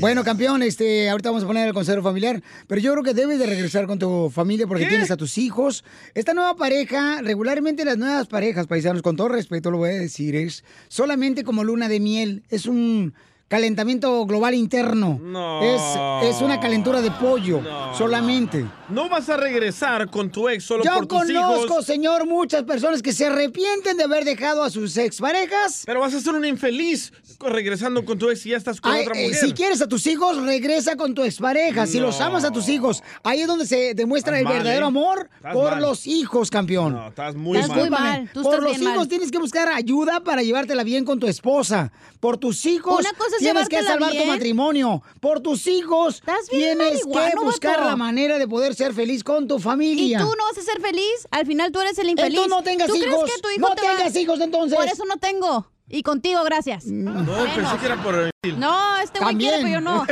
[0.00, 3.38] Bueno, campeón, este, ahorita vamos a poner el consejero familiar, pero yo creo que debes
[3.38, 5.84] de regresar con tu familia porque tienes a tus hijos.
[6.14, 10.36] Esta nueva pareja, regularmente las nuevas parejas, paisanos, con todo respeto lo voy a decir,
[10.36, 13.14] es solamente como luna de miel, es un
[13.48, 15.20] calentamiento global interno.
[15.22, 15.62] No.
[15.62, 17.60] Es, es una calentura de pollo,
[17.96, 18.64] solamente.
[18.92, 21.86] No vas a regresar con tu ex solo Yo por tus conozco, hijos.
[21.86, 25.82] señor, muchas personas que se arrepienten de haber dejado a sus exparejas.
[25.86, 29.06] Pero vas a ser un infeliz regresando con tu ex y ya estás con Ay,
[29.06, 29.40] otra eh, mujer.
[29.40, 31.86] si quieres a tus hijos, regresa con tu expareja.
[31.86, 32.26] Si los No.
[32.26, 34.88] amas a tus hijos, ahí es donde se demuestra Estás el mal, verdadero ¿eh?
[34.88, 35.82] amor Estás por mal.
[35.82, 36.92] los hijos, campeón.
[36.92, 37.80] No, estás muy Estás mal.
[37.80, 38.30] muy mal.
[38.34, 39.08] Tú Por estás los bien hijos mal.
[39.08, 41.90] tienes que buscar ayuda para llevártela bien con tu esposa.
[42.20, 45.02] Por tus hijos Una cosa es tienes que salvar tu matrimonio.
[45.18, 49.60] Por tus hijos tienes que buscar la manera de poder ser feliz con tu ¿Y
[49.60, 50.18] familia.
[50.18, 51.26] tú no vas a ser feliz?
[51.30, 52.38] Al final tú eres el infeliz.
[52.38, 53.30] Entonces no tengas ¿Tú crees hijos.
[53.32, 54.76] que tu hijo No te va- tengas hijos, entonces.
[54.78, 55.66] Por eso no tengo.
[55.92, 56.86] Y contigo, gracias.
[56.86, 57.12] No,
[57.54, 58.32] pensé que era por el...
[58.58, 60.04] No, este güey quiere, pero yo no.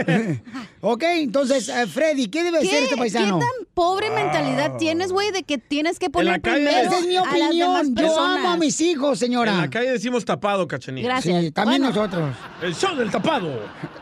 [0.82, 3.40] ok, entonces, eh, Freddy, ¿qué debe ser este paisano?
[3.40, 7.16] ¿Qué tan pobre mentalidad tienes, güey, de que tienes que poner primero Esa es mi
[7.16, 7.94] a las demás opinión.
[7.96, 9.52] Yo amo a mis hijos, señora.
[9.52, 11.08] En la calle decimos tapado, cachanilla.
[11.08, 11.44] Gracias.
[11.44, 11.96] Sí, también Bueno.
[11.96, 12.36] nosotros.
[12.62, 13.48] El show del tapado.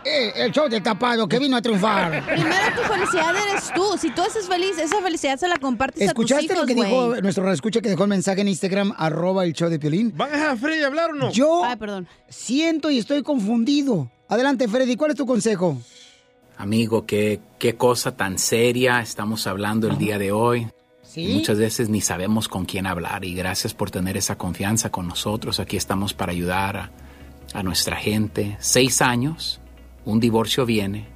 [0.05, 2.23] Eh, el show del tapado que vino a triunfar.
[2.27, 3.97] Primero tu felicidad eres tú.
[3.99, 6.75] Si tú estás feliz, esa felicidad se la compartes a tus ¿Escuchaste hijos, lo que
[6.75, 10.13] dijo nuestro escucha que dejó el mensaje en Instagram, arroba el show de Piolín?
[10.15, 11.31] ¿Van a dejar a Freddy hablar o no?
[11.31, 12.09] Yo Ay, perdón.
[12.31, 14.11] siento y estoy confundido.
[14.27, 15.77] Adelante, Freddy, ¿cuál es tu consejo?
[16.57, 20.69] Amigo, qué, qué cosa tan seria estamos hablando el día de hoy.
[21.03, 21.35] Sí.
[21.35, 25.61] Muchas veces ni sabemos con quién hablar y gracias por tener esa confianza con nosotros.
[25.61, 26.91] Aquí estamos para ayudar a,
[27.53, 28.57] a nuestra gente.
[28.61, 29.61] Seis años,
[30.07, 31.07] un divorcio viene,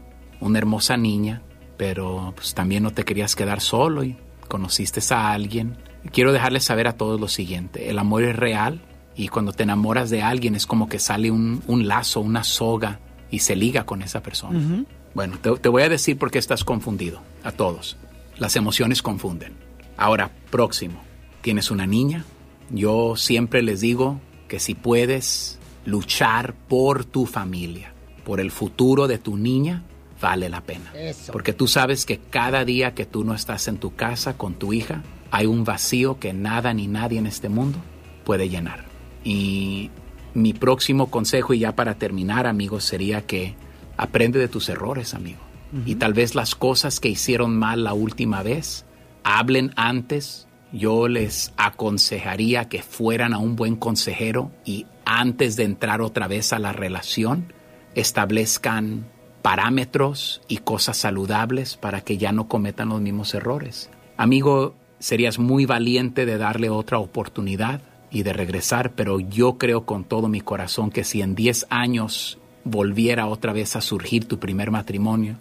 [0.40, 1.40] una hermosa niña,
[1.78, 5.78] pero pues, también no te querías quedar solo y conociste a alguien.
[6.12, 8.82] Quiero dejarles saber a todos lo siguiente, el amor es real
[9.16, 13.00] y cuando te enamoras de alguien es como que sale un, un lazo, una soga
[13.30, 14.84] y se liga con esa persona.
[15.14, 17.96] Bueno, te, te voy a decir por qué estás confundido, a todos.
[18.38, 19.54] Las emociones confunden.
[19.96, 21.02] Ahora, próximo,
[21.42, 22.24] tienes una niña.
[22.70, 27.92] Yo siempre les digo que si puedes luchar por tu familia,
[28.24, 29.82] por el futuro de tu niña,
[30.20, 30.92] vale la pena.
[30.94, 31.32] Eso.
[31.32, 34.72] Porque tú sabes que cada día que tú no estás en tu casa con tu
[34.72, 37.78] hija, hay un vacío que nada ni nadie en este mundo
[38.24, 38.91] puede llenar.
[39.24, 39.90] Y
[40.34, 43.54] mi próximo consejo, y ya para terminar, amigos, sería que
[43.96, 45.40] aprende de tus errores, amigo.
[45.86, 48.84] Y tal vez las cosas que hicieron mal la última vez,
[49.24, 50.46] hablen antes.
[50.70, 56.52] Yo les aconsejaría que fueran a un buen consejero y antes de entrar otra vez
[56.52, 57.52] a la relación,
[57.94, 59.06] establezcan
[59.42, 63.90] parámetros y cosas saludables para que ya no cometan los mismos errores.
[64.16, 70.04] Amigo, serías muy valiente de darle otra oportunidad y de regresar, pero yo creo con
[70.04, 74.70] todo mi corazón que si en 10 años volviera otra vez a surgir tu primer
[74.70, 75.36] matrimonio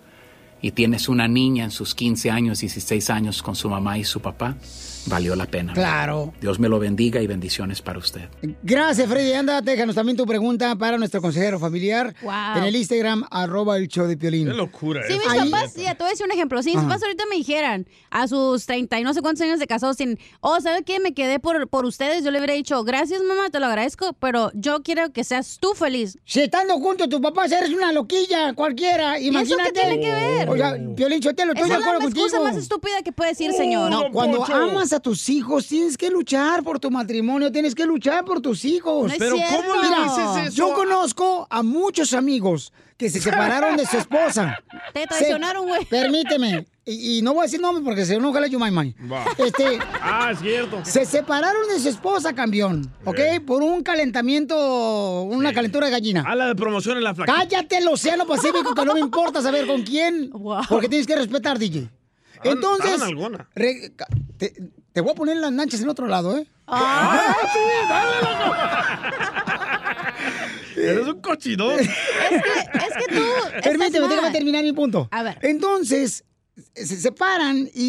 [0.61, 4.21] y tienes una niña en sus 15 años, 16 años con su mamá y su
[4.21, 4.55] papá,
[5.07, 5.73] valió la pena.
[5.73, 6.33] Claro.
[6.41, 8.29] Dios me lo bendiga y bendiciones para usted.
[8.63, 9.33] Gracias, Freddy.
[9.33, 12.57] Anda, déjanos también tu pregunta para nuestro consejero familiar Wow.
[12.57, 14.47] en el Instagram, arroba el show de Piolín.
[14.47, 16.61] Qué locura Sí, mis Ahí- papás, ya te voy a decir un ejemplo.
[16.63, 19.67] Si mis papás ahorita me dijeran a sus 30 y no sé cuántos años de
[19.67, 20.99] casados, sin, oh, ¿sabe qué?
[20.99, 22.23] Me quedé por, por ustedes.
[22.23, 25.73] Yo le hubiera dicho, gracias, mamá, te lo agradezco, pero yo quiero que seas tú
[25.73, 26.17] feliz.
[26.25, 29.71] Si estando juntos tus papás eres una loquilla cualquiera, eso imagínate.
[29.73, 30.49] qué tiene que ver?
[30.49, 32.43] Oiga, Piolín Chotelo, estoy Esa de es la acuerdo excusa contigo.
[32.43, 33.89] más estúpida que puede decir, señor.
[33.91, 38.23] No, cuando amas a tus hijos, tienes que luchar por tu matrimonio, tienes que luchar
[38.25, 39.07] por tus hijos.
[39.07, 40.55] No es Pero, ¿cómo le Mira, dices eso?
[40.55, 44.57] Yo conozco a muchos amigos que se separaron de su esposa.
[44.93, 45.85] Te traicionaron, güey.
[45.85, 46.67] Permíteme.
[46.85, 48.95] Y, y no voy a decir nombre porque se enoja la Yumaymay.
[49.11, 49.23] Va.
[49.37, 50.83] Este, Ah, es cierto.
[50.83, 52.91] se separaron de su esposa, campeón.
[53.05, 53.19] ¿Ok?
[53.45, 56.23] Por un calentamiento, una calentura de gallina.
[56.27, 57.37] A la de promoción en la flaquita.
[57.37, 60.31] Cállate el Océano Pacífico, que no me importa saber con quién.
[60.69, 61.89] Porque tienes que respetar, DJ.
[62.43, 62.99] Entonces,
[63.53, 63.93] re-
[64.37, 64.53] te,
[64.93, 66.47] te voy a poner las lanchas en otro lado, ¿eh?
[66.67, 68.55] Ah, sí, dale, loco.
[70.81, 71.79] Eres un cochinón.
[71.79, 73.21] Es que tú,
[73.63, 75.07] Permíteme, déjame terminar mi punto.
[75.11, 75.37] A ver.
[75.41, 76.23] Entonces,
[76.75, 77.83] se separan y,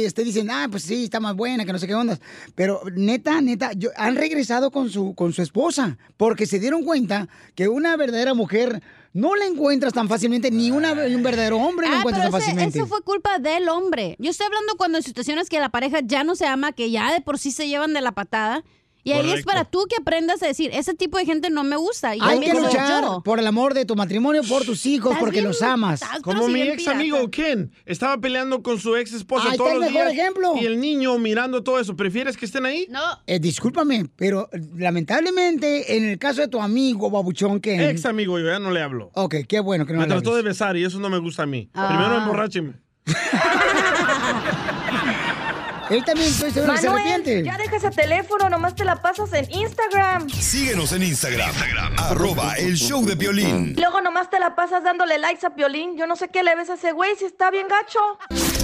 [0.00, 2.20] y, este, dicen, ah, pues sí, está más buena, que no sé qué ondas.
[2.54, 7.28] Pero neta, neta, yo- han regresado con su, con su esposa porque se dieron cuenta
[7.54, 8.82] que una verdadera mujer
[9.16, 12.40] no la encuentras tan fácilmente, ni una, un verdadero hombre la Ah, encuentras pero tan
[12.40, 12.78] ese- fácilmente.
[12.78, 14.14] eso fue culpa del hombre.
[14.18, 17.12] Yo estoy hablando cuando en situaciones que la pareja ya no se ama, que ya
[17.12, 18.62] de por sí se llevan de la patada.
[19.06, 21.76] Y ahí es para tú que aprendas a decir, ese tipo de gente no me
[21.76, 22.16] gusta.
[22.16, 23.22] Y Hay que luchar yo.
[23.24, 26.02] por el amor de tu matrimonio, por tus hijos, Estás porque bien- los amas.
[26.02, 26.98] estás- Como mi ex pirata.
[26.98, 30.18] amigo Ken estaba peleando con su ex esposa Ahí está todos el los mejor días.
[30.20, 30.54] ejemplo.
[30.60, 31.94] Y el niño mirando todo eso.
[31.94, 32.86] ¿Prefieres que estén ahí?
[32.90, 33.00] No.
[33.26, 38.38] Eh, discúlpame, pero eh, lamentablemente en el caso de tu amigo babuchón que Ex amigo,
[38.40, 39.10] yo ya no le hablo.
[39.14, 40.44] Ok, qué bueno que no me le trató hables.
[40.44, 41.70] de besar y eso no me gusta a mí.
[41.74, 41.86] Ah.
[41.88, 42.72] Primero emborrácheme.
[45.90, 47.44] Él también estoy seguro que se Manuel, arrepiente.
[47.44, 50.28] ya deja ese teléfono, nomás te la pasas en Instagram.
[50.30, 51.50] Síguenos en Instagram,
[51.98, 53.74] arroba el show de violín.
[53.76, 55.96] Y luego nomás te la pasas dándole likes a Piolín.
[55.96, 58.00] Yo no sé qué le ves a ese güey si está bien gacho.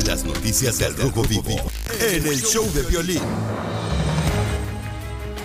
[0.06, 1.56] Las noticias del Rojo Vivo
[2.00, 3.22] en el show de violín.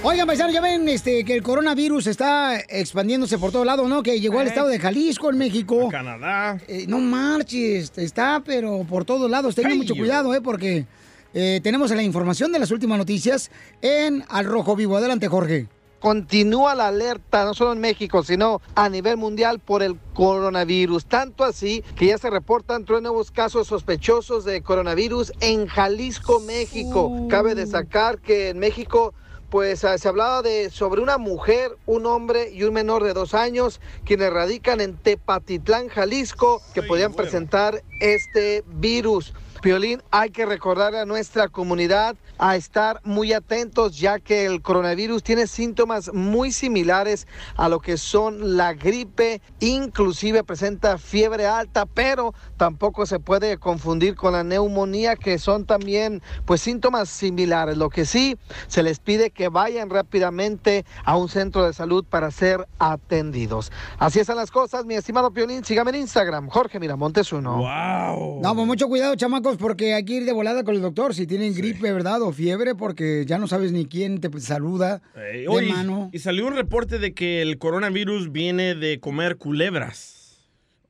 [0.03, 4.03] Oigan, paisanos, ya ven este, que el coronavirus está expandiéndose por todo lado, ¿no?
[4.03, 4.49] Que llegó al Eh.
[4.49, 5.89] estado de Jalisco, en México.
[5.89, 6.59] Canadá.
[6.67, 9.55] Eh, no marches, está, pero por todos lados.
[9.55, 10.39] Tengan Hey, mucho cuidado, ¿eh?
[10.41, 10.85] Porque
[11.33, 13.51] eh, tenemos la información de las últimas noticias
[13.81, 14.97] en Al Rojo Vivo.
[14.97, 15.67] Adelante, Jorge.
[15.99, 21.07] Continúa la alerta, no solo en México, sino a nivel mundial por el coronavirus.
[21.07, 27.27] Tanto así que ya se reportan tres nuevos casos sospechosos de coronavirus en Jalisco, México.
[27.29, 29.15] Cabe destacar que en México
[29.49, 33.33] pues ah, se hablaba de sobre una mujer, un hombre y un menor de dos
[33.33, 39.33] años quienes radican en Tepatitlán, Jalisco, que podían presentar este virus.
[39.61, 45.23] Piolín, hay que recordar a nuestra comunidad a estar muy atentos ya que el coronavirus
[45.23, 52.33] tiene síntomas muy similares a lo que son la gripe, inclusive presenta fiebre alta, pero
[52.57, 57.77] tampoco se puede confundir con la neumonía que son también pues síntomas similares.
[57.77, 58.37] Lo que sí
[58.67, 63.71] se les pide que vayan rápidamente a un centro de salud para ser atendidos.
[63.97, 67.57] Así están las cosas, mi estimado Piolín, sígame en Instagram, Jorge Miramontes uno.
[67.57, 68.41] Wow.
[68.41, 69.15] No, pues mucho cuidado,
[69.47, 72.21] chamacos, porque hay que ir de volada con el doctor si tienen gripe, ¿verdad?
[72.21, 76.09] O fiebre, porque ya no sabes ni quién te saluda de mano.
[76.11, 80.15] y salió un reporte de que el coronavirus viene de comer culebras.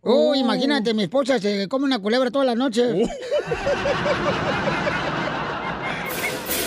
[0.02, 2.94] Oh, imagínate, mi esposa se come una culebra toda la noche.
[2.94, 3.08] Uh.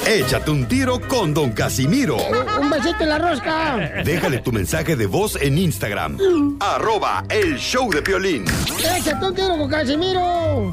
[0.07, 2.17] Échate un tiro con Don Casimiro.
[2.61, 4.03] Un besito en la rosca.
[4.05, 6.19] Déjale tu mensaje de voz en Instagram,
[6.61, 8.45] arroba el show de violín.
[8.79, 10.73] Échate un tiro con Casimiro.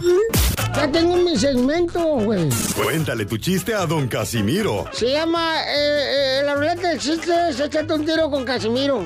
[0.76, 2.50] Ya tengo mi segmento, güey.
[2.76, 4.86] Cuéntale tu chiste a Don Casimiro.
[4.92, 9.06] Se llama eh, eh, La ruleta de chistes, échate un tiro con Casimiro.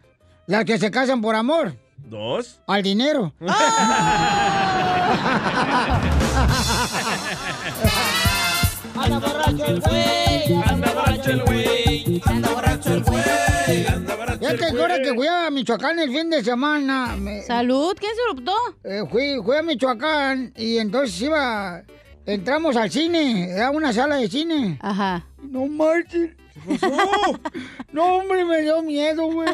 [0.47, 1.75] Las que se casan por amor.
[1.97, 2.61] ¿Dos?
[2.67, 3.33] Al dinero.
[8.99, 14.57] Anda borracho el güey, anda borracho el güey, anda borracho el güey, anda borracho Ya
[14.57, 17.15] que ahora que fui a Michoacán el fin de semana.
[17.47, 18.55] Salud, ¿quién se optó?
[19.11, 21.83] fui, fui a Michoacán y entonces iba.
[22.25, 24.79] Entramos al cine, era una sala de cine.
[24.81, 25.27] Ajá.
[25.43, 25.67] No
[26.67, 26.91] marches.
[27.93, 29.49] No, hombre, me dio miedo, güey.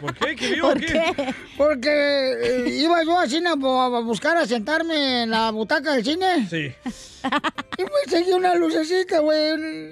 [0.00, 0.36] ¿Por qué?
[0.36, 0.62] ¿Qué vio?
[0.64, 0.86] ¿Por ¿Qué?
[0.86, 1.34] qué?
[1.56, 6.04] Porque eh, iba yo al cine a, a buscar a sentarme en la butaca del
[6.04, 6.46] cine.
[6.50, 6.72] Sí.
[7.78, 9.90] Y me seguía una lucecita, güey.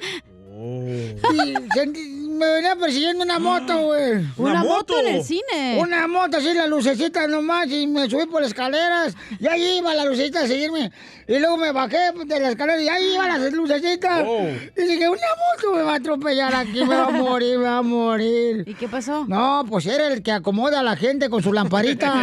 [0.57, 4.27] Y sentí- me venía persiguiendo una moto, güey.
[4.37, 5.01] ¿Una ¿Una moto moto?
[5.01, 5.79] en el cine?
[5.79, 9.95] Una moto, así, la lucecita nomás, y me subí por las escaleras, y ahí iba
[9.95, 10.91] la lucecita a seguirme.
[11.27, 14.25] Y luego me bajé de la escalera, y ahí iba la lucecita.
[14.27, 14.49] Oh.
[14.49, 17.79] Y dije, una moto me va a atropellar aquí, me va a morir, me va
[17.79, 18.65] a morir.
[18.67, 19.25] ¿Y qué pasó?
[19.27, 22.13] No, pues era el que acomoda a la gente con su lamparita.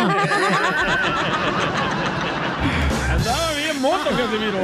[3.09, 4.59] Andaba bien moto, Casimiro.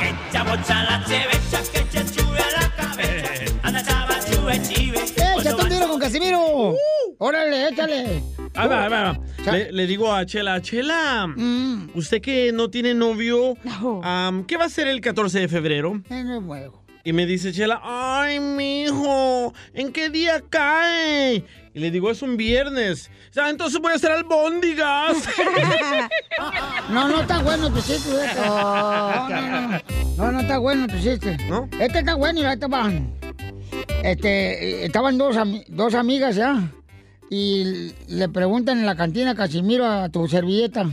[0.00, 1.45] Echa bocha la chevecha
[4.48, 6.74] ¡Échate un tiro con Casimiro!
[7.18, 8.22] ¡Órale, échale!
[8.54, 9.52] Ah, va, va, va.
[9.52, 11.28] Le, le digo a Chela, Chela,
[11.94, 13.54] usted que no tiene novio,
[14.02, 16.00] am, ¿qué va a hacer el 14 de febrero?
[16.10, 16.82] Año nuevo.
[17.04, 21.44] Y me dice Chela, ay, mijo, ¿en qué día cae?
[21.74, 23.10] Y le digo, es un viernes.
[23.36, 25.16] Ah, entonces voy a hacer albóndigas.
[26.90, 28.42] No, no está bueno tu chiste, Beto.
[28.46, 29.80] No, no,
[30.16, 30.32] no.
[30.32, 31.36] No, está bueno tu chiste.
[31.48, 31.68] ¿No?
[31.80, 33.12] Este está bueno y ahí estaban.
[34.02, 35.36] Este, eh, estaban dos,
[35.68, 36.70] dos amigas ya.
[37.30, 40.86] Y le preguntan en la cantina a Casimiro a tu servilleta.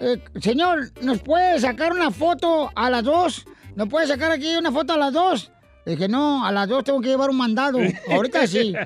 [0.00, 3.44] eh, señor, ¿nos puede sacar una foto a las dos?
[3.74, 5.50] ¿Nos puede sacar aquí una foto a las dos?
[5.86, 7.78] Le dije, no, a las dos tengo que llevar un mandado.
[8.10, 8.74] Ahorita sí.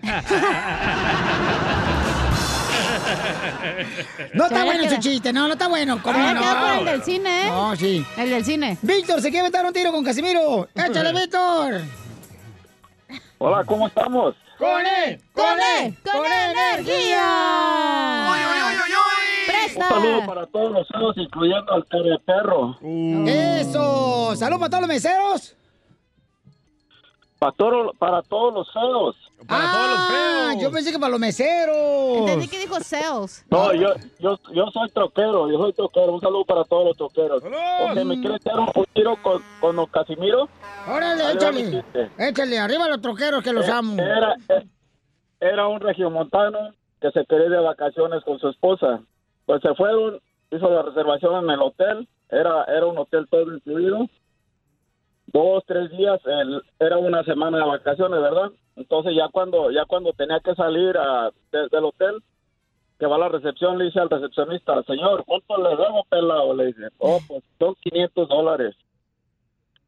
[4.35, 6.01] No está bueno su chiste, no, no está bueno.
[6.03, 6.79] ¿Cómo Se no?
[6.81, 7.51] el del cine, ¿eh?
[7.51, 8.05] No, sí.
[8.17, 8.79] El del cine.
[8.83, 10.69] Víctor, se quiere meter un tiro con Casimiro.
[10.75, 11.83] Échale, Víctor.
[13.47, 14.34] Hola, ¿cómo estamos?
[14.59, 15.20] ¡Con él!
[15.34, 15.45] ¡Con
[15.78, 15.95] él!
[16.11, 17.22] ¡Con energía!
[19.76, 22.78] Un saludo para todos los feos, incluyendo al cara de perro.
[23.26, 24.34] ¡Eso!
[24.34, 25.55] ¡Salud para todos los meseros!
[27.38, 28.72] Para, todo- para todos los
[29.47, 29.61] feos.
[29.61, 30.55] ¡Ah!
[30.61, 32.18] Yo pensé que para los meseros.
[32.18, 33.45] Entendí que dijo sales.
[33.51, 36.12] No, yo, yo, yo soy troquero, yo soy troquero.
[36.14, 37.42] Un saludo para todos los troqueros.
[37.42, 40.49] Ok, ¿me quieres echar un tiro con, con don Casimiro?
[40.88, 41.84] Órale, échale.
[42.18, 44.01] Échale, arriba los troqueros que los Eh, amo.
[44.01, 44.66] Era, eh,
[45.40, 46.59] era un regiomontano
[47.01, 49.01] que se quería ir de vacaciones con su esposa.
[49.47, 50.20] Pues se fueron,
[50.51, 52.09] hizo la reservación en el hotel.
[52.30, 54.07] Era, era un hotel todo incluido.
[55.27, 56.20] Dos, tres días,
[56.79, 58.51] era una semana de vacaciones, ¿verdad?
[58.77, 62.22] Entonces ya cuando, ya cuando tenía que salir a- de- del hotel,
[62.99, 66.55] que va a la recepción, le dice al recepcionista, señor, ¿cuánto le debo, pelado?
[66.55, 68.77] Le dice, oh, pues son 500 dólares.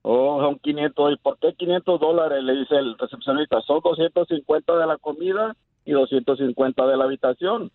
[0.03, 1.13] Oh, son 500.
[1.13, 2.43] ¿Y por qué 500 dólares?
[2.43, 3.61] Le dice el recepcionista.
[3.63, 7.71] Son 250 de la comida y 250 de la habitación.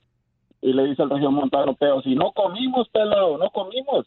[0.61, 4.05] Y le dice el región montano, pero si no comimos, pelado, no comimos.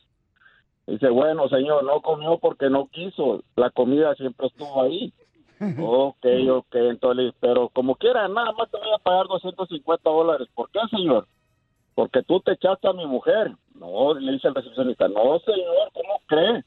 [0.87, 3.43] Dice, bueno, señor, no comió porque no quiso.
[3.57, 5.13] La comida siempre estuvo ahí.
[5.61, 10.47] ok, ok, entonces, pero como quiera, nada más te voy a pagar 250 dólares.
[10.55, 11.27] ¿Por qué, señor?
[11.95, 13.53] Porque tú te echaste a mi mujer.
[13.75, 16.65] No, le dice el recepcionista, no, señor, ¿cómo cree?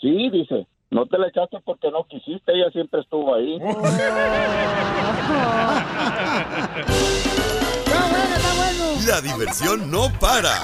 [0.00, 3.58] Sí, dice, no te la echaste porque no quisiste, ella siempre estuvo ahí.
[9.06, 10.62] La diversión no para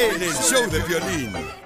[0.00, 1.65] en el show de violín.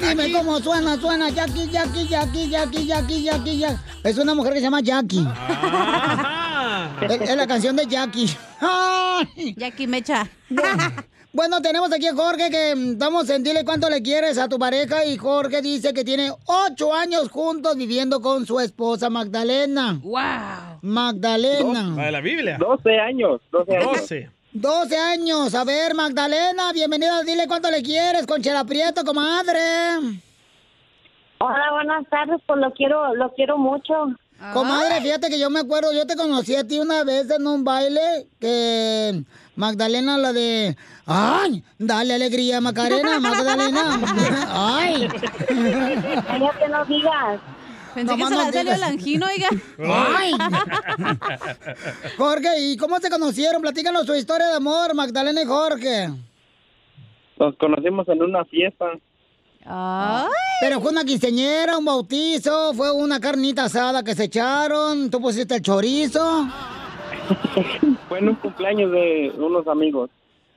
[0.00, 3.80] Dime cómo suena, suena, Jackie, Jackie, Jackie, Jackie, Jackie, Jackie, Jackie.
[4.02, 5.26] Es una mujer que se llama Jackie.
[7.02, 8.28] Es, es la canción de Jackie.
[9.56, 10.28] Jackie Mecha.
[11.34, 14.56] Bueno, tenemos aquí a Jorge que mm, vamos a dile cuánto le quieres a tu
[14.56, 19.98] pareja y Jorge dice que tiene ocho años juntos viviendo con su esposa Magdalena.
[20.00, 20.78] ¡Wow!
[20.82, 21.92] Magdalena.
[21.96, 22.56] La de la Biblia.
[22.56, 23.40] 12 años.
[23.50, 23.96] 12 años.
[23.96, 24.30] 12.
[24.54, 25.52] 12 años.
[25.56, 27.22] A ver, Magdalena, bienvenida.
[27.24, 29.58] Dile cuánto le quieres con Chela Prieto, comadre.
[31.38, 33.92] Hola, buenas tardes, pues lo quiero, lo quiero mucho.
[34.52, 37.64] Comadre, fíjate que yo me acuerdo, yo te conocí a ti una vez en un
[37.64, 39.24] baile que
[39.56, 40.76] Magdalena, la de.
[41.04, 41.64] ¡Ay!
[41.78, 44.00] Dale alegría, Macarena, Magdalena.
[44.50, 45.08] ¡Ay!
[46.28, 47.40] Cállate, no digas.
[47.94, 49.48] Pensé Nomás que se no la salió el angino, oiga.
[50.18, 50.32] ¡Ay!
[52.16, 53.62] Jorge, ¿y cómo se conocieron?
[53.62, 56.10] Platícanos su historia de amor, Magdalena y Jorge.
[57.38, 58.86] Nos conocimos en una fiesta.
[60.60, 65.56] Pero fue una quinceñera, un bautizo, fue una carnita asada que se echaron, tú pusiste
[65.56, 66.46] el chorizo.
[68.08, 70.10] Fue en un cumpleaños de unos amigos.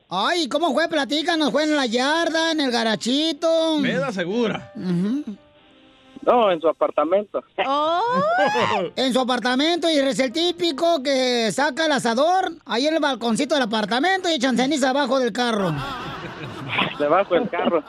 [0.09, 0.89] Ay, ¿cómo fue?
[0.89, 3.79] Platícanos, ¿fue en la yarda, en el garachito?
[3.79, 4.73] Veda segura.
[6.27, 7.41] No, en su apartamento.
[8.95, 13.55] En su apartamento y es el típico que saca el asador ahí en el balconcito
[13.55, 15.71] del apartamento y echan ceniza abajo del carro.
[16.99, 17.83] Debajo del carro.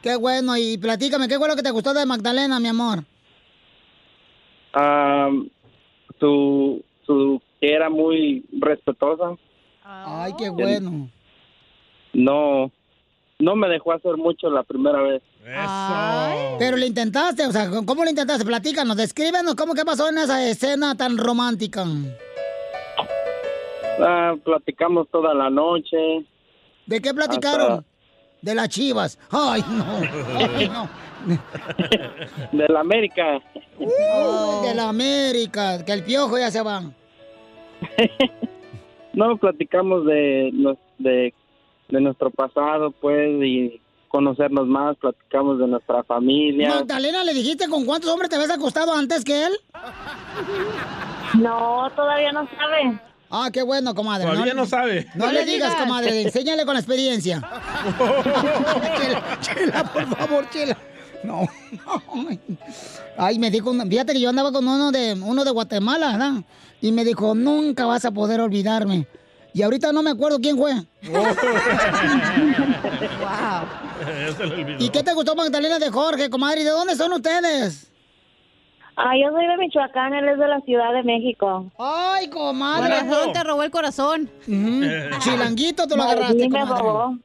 [0.00, 3.02] Qué bueno, y platícame, ¿qué fue lo que te gustó de Magdalena, mi amor?
[6.20, 9.36] Su, su, que era muy respetuosa.
[9.82, 11.08] Ay, qué bueno.
[12.12, 12.70] No,
[13.38, 15.22] no me dejó hacer mucho la primera vez.
[16.58, 18.44] Pero le intentaste, o sea, ¿cómo lo intentaste?
[18.44, 21.84] Platícanos, descríbenos cómo que pasó en esa escena tan romántica.
[24.02, 25.96] Ah, platicamos toda la noche.
[26.86, 27.72] ¿De qué platicaron?
[27.72, 27.84] Hasta-
[28.42, 29.18] De las chivas.
[29.30, 29.84] Ay, no.
[30.36, 30.88] Ay, no.
[32.52, 33.40] De la América.
[33.78, 36.82] De la América, que el piojo ya se va.
[39.12, 40.52] No, platicamos de,
[40.98, 43.80] de nuestro pasado, pues, y
[44.10, 46.68] conocernos más, platicamos de nuestra familia.
[46.68, 49.52] Magdalena, ¿le dijiste con cuántos hombres te habías acostado antes que él?
[51.38, 53.00] No, todavía no sabe.
[53.30, 54.26] Ah, qué bueno, comadre.
[54.26, 55.06] Todavía no sabe.
[55.14, 55.84] No, No le digas, digas.
[55.84, 57.40] comadre, enséñale con la experiencia.
[58.98, 60.76] chela, chela, por favor, chela.
[61.22, 61.46] No.
[63.16, 66.32] Ay, me dijo, fíjate que yo andaba con uno de uno de Guatemala, ¿verdad?
[66.80, 69.06] Y me dijo, nunca vas a poder olvidarme.
[69.52, 70.72] Y ahorita no me acuerdo quién fue.
[74.40, 74.84] Olvidó.
[74.84, 76.60] ¿Y qué te gustó, Magdalena de Jorge, comadre?
[76.62, 77.86] ¿Y de dónde son ustedes?
[78.96, 81.70] Ah, yo soy de Michoacán, él es de la Ciudad de México.
[81.78, 82.88] Ay, comadre.
[83.08, 84.30] Corazón, te robó el corazón.
[85.20, 86.82] Chilanguito te lo No, agarraste, sí me comadre.
[86.82, 87.16] robó.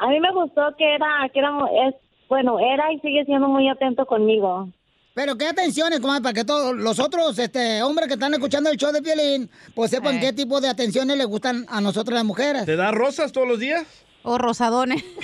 [0.00, 1.50] A mí me gustó que era, que era,
[1.88, 1.94] es,
[2.28, 4.68] bueno, era y sigue siendo muy atento conmigo.
[5.14, 8.76] Pero qué atenciones, comadre, para que todos los otros este, hombres que están escuchando el
[8.76, 10.20] show de Piolín, pues sepan Eh.
[10.20, 12.64] qué tipo de atenciones le gustan a nosotros las mujeres.
[12.66, 13.84] ¿Te da rosas todos los días?
[14.30, 15.02] O rosadones.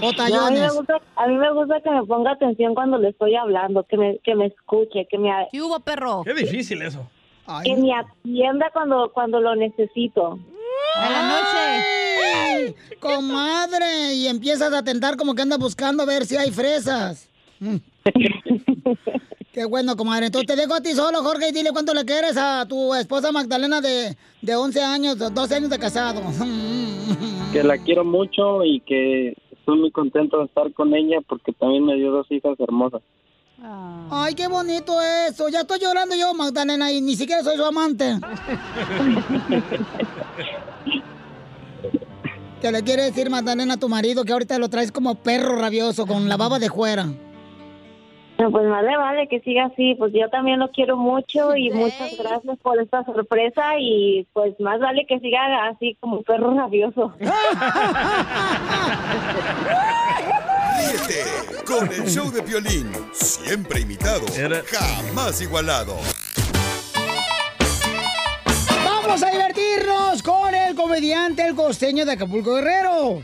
[0.00, 0.74] No, a, mí me tallones.
[0.74, 4.18] gusta, a mí me gusta que me ponga atención cuando le estoy hablando, que me,
[4.24, 6.22] que me escuche, que me, ¿Qué hubo, perro?
[6.24, 7.08] Qué difícil eso.
[7.64, 10.38] que me atienda cuando, cuando lo necesito.
[10.96, 11.84] A la noche.
[12.34, 17.28] Ay, comadre, y empiezas a tentar como que andas buscando a ver si hay fresas.
[19.56, 20.26] Qué bueno, comadre.
[20.26, 23.32] Entonces te dejo a ti solo, Jorge, y dile cuánto le quieres a tu esposa
[23.32, 26.20] Magdalena de, de 11 años, 12 años de casado.
[27.54, 31.86] Que la quiero mucho y que estoy muy contento de estar con ella porque también
[31.86, 33.00] me dio dos hijas hermosas.
[34.10, 35.48] Ay, qué bonito eso.
[35.48, 38.18] Ya estoy llorando yo, Magdalena, y ni siquiera soy su amante.
[42.60, 46.06] ¿Qué le quiere decir, Magdalena, a tu marido que ahorita lo traes como perro rabioso
[46.06, 47.08] con la baba de fuera?
[48.38, 49.94] No, pues vale, vale, que siga así.
[49.94, 54.78] Pues yo también lo quiero mucho y muchas gracias por esta sorpresa y pues más
[54.78, 57.14] vale que siga así como perro rabioso.
[60.76, 61.24] Ríete
[61.66, 64.26] con el show de Piolín, siempre imitado,
[64.70, 65.96] jamás igualado.
[68.84, 73.22] Vamos a divertirnos con el comediante, el costeño de Acapulco Guerrero.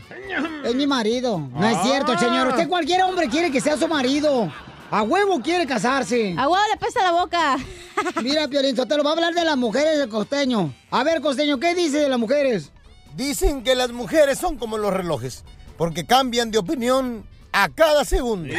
[0.65, 1.37] Es mi marido.
[1.37, 2.47] No es cierto, señor.
[2.47, 4.51] Usted cualquier hombre quiere que sea su marido.
[4.93, 6.35] A huevo quiere casarse.
[6.37, 7.57] A huevo le pesa la boca.
[8.21, 10.71] Mira, Piolín, te lo va a hablar de las mujeres del costeño.
[10.91, 12.71] A ver, costeño, ¿qué dice de las mujeres?
[13.15, 15.45] Dicen que las mujeres son como los relojes,
[15.79, 18.53] porque cambian de opinión a cada segundo.
[18.53, 18.57] Y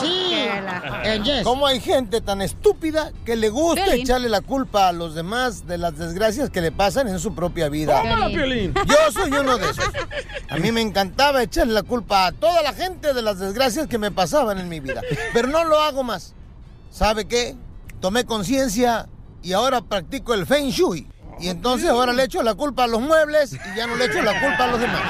[0.00, 0.24] sí.
[1.04, 1.44] Eh, yes.
[1.44, 4.02] ¿Cómo hay gente tan estúpida que le gusta Piolín.
[4.02, 7.68] echarle la culpa a los demás de las desgracias que le pasan en su propia
[7.68, 8.00] vida?
[8.02, 8.74] Tómala, Piolín.
[8.74, 9.84] Yo soy uno de esos.
[10.50, 13.98] A mí me encantaba echarle la culpa a toda la gente de las desgracias que
[13.98, 16.34] me pasaban en mi vida, pero no lo hago más.
[16.90, 17.54] ¿Sabe qué?
[18.00, 19.08] Tomé conciencia
[19.42, 21.06] y ahora practico el Feng Shui.
[21.40, 24.20] Y entonces ahora le echo la culpa a los muebles y ya no le echo
[24.22, 25.02] la culpa a los demás.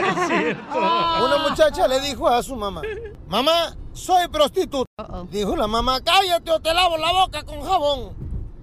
[1.24, 2.82] Una muchacha le dijo a su mamá,
[3.28, 4.90] mamá, soy prostituta.
[5.30, 8.12] Dijo la mamá, cállate o te lavo la boca con jabón.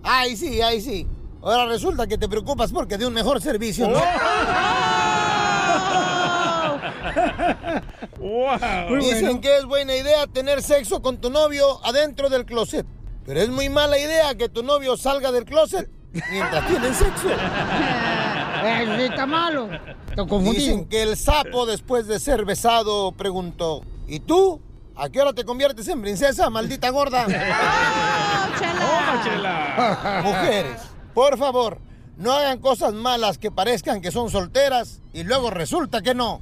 [0.03, 1.07] Ay, sí, ay, sí.
[1.41, 3.99] Ahora resulta que te preocupas porque de un mejor servicio, ¿no?
[8.99, 12.85] Dicen que es buena idea tener sexo con tu novio adentro del closet.
[13.25, 15.89] Pero es muy mala idea que tu novio salga del closet
[16.31, 17.27] mientras tienen sexo.
[18.67, 19.69] Eh, está malo.
[20.09, 20.57] Te confundí.
[20.57, 24.61] Dicen que el sapo después de ser besado preguntó, ¿y tú?
[24.95, 27.25] ¿A qué hora te conviertes en princesa, maldita gorda?
[28.57, 30.21] Toma, chela.
[30.23, 30.81] Mujeres,
[31.13, 31.77] por favor,
[32.17, 36.39] no hagan cosas malas que parezcan que son solteras y luego resulta que no.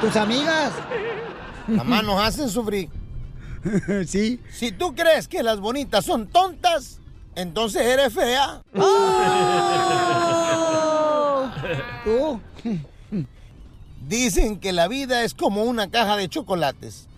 [0.00, 0.72] ¿Tus amigas?
[1.66, 2.88] Mamá nos hacen sufrir.
[4.06, 4.42] Sí.
[4.52, 7.00] Si tú crees que las bonitas son tontas,
[7.36, 8.62] entonces eres fea.
[12.04, 12.40] ¿Tú?
[14.06, 17.08] Dicen que la vida es como una caja de chocolates.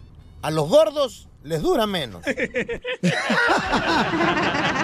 [0.43, 2.23] A los gordos les dura menos.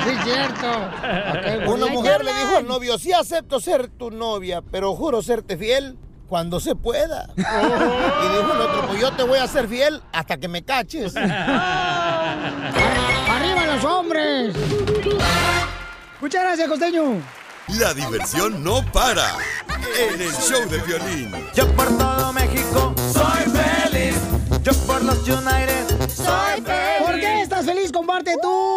[0.02, 0.66] Sí, cierto.
[1.70, 5.96] Una mujer le dijo al novio, sí acepto ser tu novia, pero juro serte fiel
[6.28, 7.28] cuando se pueda.
[7.36, 11.14] Y dijo el otro, pues yo te voy a ser fiel hasta que me caches.
[13.72, 14.54] ¡Arriba los hombres!
[16.20, 17.22] Muchas gracias, costeño.
[17.78, 19.36] La diversión no para
[19.98, 21.32] en el show de Piolín.
[21.54, 24.16] Yo por todo México soy feliz.
[24.62, 27.02] Yo por los United soy feliz.
[27.06, 27.90] ¿Por qué estás feliz?
[27.90, 28.71] Comparte tu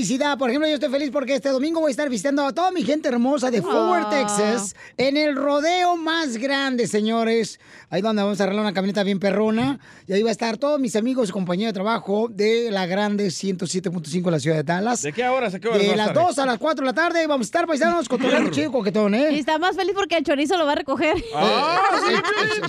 [0.00, 0.38] felicidad.
[0.38, 2.82] Por ejemplo, yo estoy feliz porque este domingo voy a estar visitando a toda mi
[2.82, 4.10] gente hermosa de Fort Worth, Ah.
[4.10, 7.60] Texas, en el rodeo más grande, señores.
[7.90, 9.78] Ahí donde vamos a arreglar una camioneta bien perrona.
[10.06, 13.26] Y ahí va a estar todos mis amigos y compañeros de trabajo de la grande
[13.30, 15.02] 107.5 de la ciudad de Dallas.
[15.02, 15.52] ¿De qué horas?
[15.54, 15.80] ¿A qué horas?
[15.82, 16.26] De las estar?
[16.26, 18.72] 2 a las 4 de la tarde vamos a estar paisanos con todo el chico
[18.72, 19.32] coquetón, ¿eh?
[19.32, 21.22] Y está más feliz porque el chorizo lo va a recoger.
[21.34, 22.14] Ah, sí,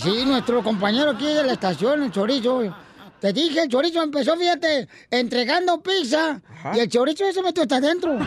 [0.03, 2.75] sí, sí, nuestro compañero aquí de la estación, el chorizo.
[3.21, 6.41] Te dije, el chorizo empezó, fíjate, entregando pizza.
[6.73, 8.17] Y el chorizo se metió hasta adentro.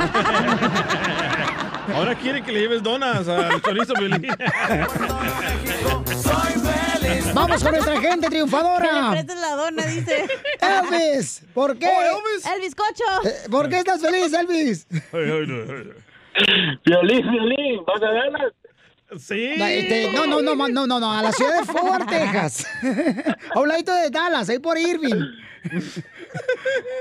[1.94, 4.26] Ahora quiere que le lleves donas al chorizo violín.
[7.34, 9.10] Vamos con nuestra gente Que le triunfadora.
[9.10, 10.26] prestes la dona, dice.
[10.60, 11.86] Elvis, ¿por qué?
[11.88, 12.46] Oh, Elvis.
[12.46, 13.04] El bizcocho.
[13.28, 14.86] Eh, ¿Por qué estás feliz, Elvis?
[16.84, 18.52] Violín, violín, ¿vas a verlas?
[19.18, 19.54] Sí.
[19.56, 22.66] No, este, no, no, no, no, no, no, a la ciudad de Fort Texas.
[23.54, 25.22] A un ladito de Dallas, ahí por Irving.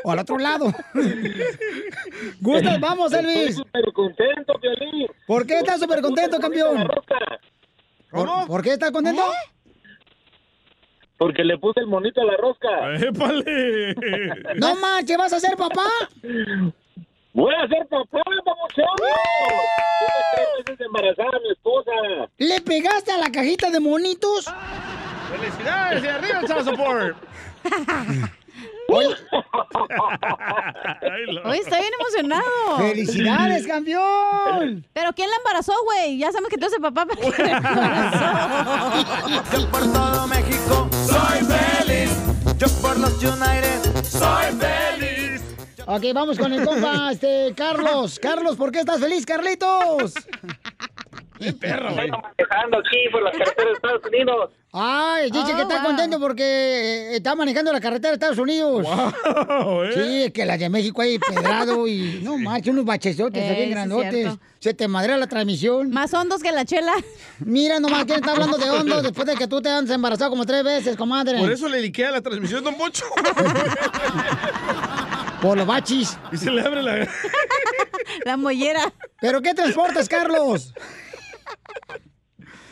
[0.04, 0.74] O al otro lado.
[2.40, 3.56] Gustas, vamos, Estoy Elvis.
[3.56, 5.08] súper contento, Violín.
[5.28, 6.88] ¿Por qué estás súper contento, campeón?
[8.10, 9.24] ¿Por, por qué estás contento?
[11.18, 12.96] Porque le puse el monito a la rosca.
[13.08, 13.96] ¡Épale!
[14.56, 15.86] No manches, ¿vas a ser papá?
[17.34, 18.86] Voy a ser papá, papuchón.
[20.66, 21.92] Tres embarazada a mi esposa.
[22.38, 24.46] ¿Le pegaste a la cajita de monitos?
[25.32, 26.04] ¡Felicidades!
[26.04, 26.50] ¡Y arriba el lo-
[31.50, 32.78] Hoy está bien emocionado.
[32.78, 34.86] ¡Felicidades, campeón!
[34.94, 36.18] Pero ¿quién la embarazó, güey?
[36.20, 39.58] Ya sabemos que tú eres el papá, pero ¿quién la embarazó?
[39.58, 42.12] Yo por todo México soy feliz.
[42.58, 45.23] Yo por los United soy feliz.
[45.86, 48.20] Ok, vamos con el compa, este, Carlos.
[48.20, 50.14] Carlos, ¿por qué estás feliz, Carlitos?
[51.60, 52.10] perro, güey!
[52.10, 54.52] Manejando aquí por las carreteras de Estados Unidos.
[54.72, 55.86] Ay, dice Oh, que está wow.
[55.88, 58.84] contento porque eh, está manejando la carretera de Estados Unidos.
[58.84, 59.92] Wow, ¿eh?
[59.94, 63.72] Sí, es que la de México hay pedrado y no manches, unos bachezotes Eh, bien
[63.72, 64.30] grandotes.
[64.60, 65.90] Se te madrea la transmisión.
[65.92, 66.94] Más hondos que la chela.
[67.40, 70.46] Mira nomás, ¿quién está hablando de hondo después de que tú te has embarazado como
[70.46, 71.38] tres veces, comadre?
[71.40, 73.04] Por eso le liquea la transmisión, don Poncho.
[75.44, 76.18] Por los bachis.
[76.32, 77.06] Y se le abre la...
[78.26, 78.94] La mollera.
[79.20, 80.74] ¿Pero qué transportas, Carlos?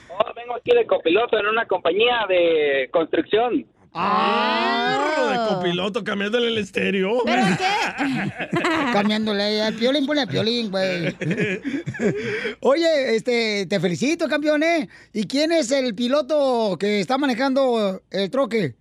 [0.10, 3.66] Oh, vengo aquí de copiloto en una compañía de construcción.
[3.94, 7.24] Ah, de copiloto cambiándole el estéreo.
[7.26, 8.32] ¿Pero qué?
[8.94, 11.14] Cambiándole ahí al piolín, ponle al piolín, güey.
[12.62, 14.88] Oye, este, te felicito, campeón, ¿eh?
[15.12, 18.76] ¿Y quién es el piloto que está manejando el troque?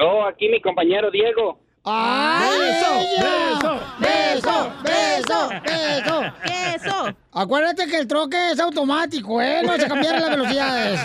[0.00, 1.60] Oh, aquí mi compañero Diego.
[1.84, 3.80] ¡Ay, ¡Beso!
[3.98, 4.72] ¡Beso!
[4.82, 5.52] ¡Beso!
[5.64, 6.20] ¡Beso!
[6.44, 7.08] ¿Qué es eso?
[7.32, 9.62] Acuérdate que el troque es automático, ¿eh?
[9.64, 11.00] No se cambiaron las velocidades.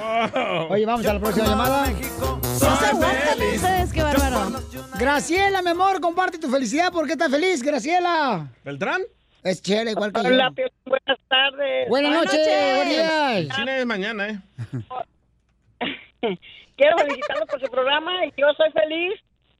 [0.00, 0.72] Wow.
[0.72, 1.86] Oye, vamos a la próxima llamada.
[1.90, 4.60] No se aguantan ustedes, qué bárbaro.
[4.98, 6.90] Graciela, mi amor, comparte tu felicidad.
[6.92, 8.48] ¿Por qué estás feliz, Graciela?
[8.64, 9.02] ¿Beltrán?
[9.42, 10.28] Es chela igual que yo.
[10.28, 11.88] Hola, Piolín, buenas tardes.
[11.88, 12.76] Buenas noches, noches.
[12.76, 13.56] buenos días.
[13.56, 14.40] China es mañana, ¿eh?
[16.80, 19.12] Quiero felicitarlo por su programa y yo soy feliz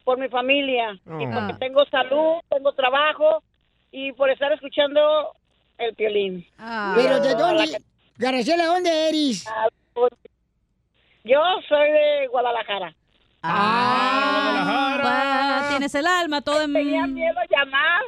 [0.04, 1.30] por mi familia y Oh.
[1.34, 3.42] porque tengo salud, tengo trabajo
[3.92, 5.34] y por estar escuchando
[5.76, 6.46] el violín.
[6.58, 6.94] Ah.
[6.96, 7.76] Pero de dónde,
[8.16, 9.44] Graciela, ¿dónde eres?
[11.24, 12.94] Yo soy de Guadalajara.
[14.62, 16.72] Ah, tienes el alma todo en...
[16.72, 18.00] Tenía miedo a llamar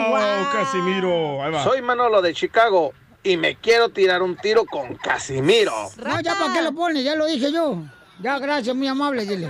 [0.09, 0.53] Wow.
[0.53, 1.43] Casimiro!
[1.43, 1.63] Ahí va.
[1.63, 5.75] Soy Manolo de Chicago y me quiero tirar un tiro con Casimiro.
[6.03, 7.83] No, ya para qué lo pone, ya lo dije yo.
[8.23, 9.49] Ya, gracias, muy amable, dile.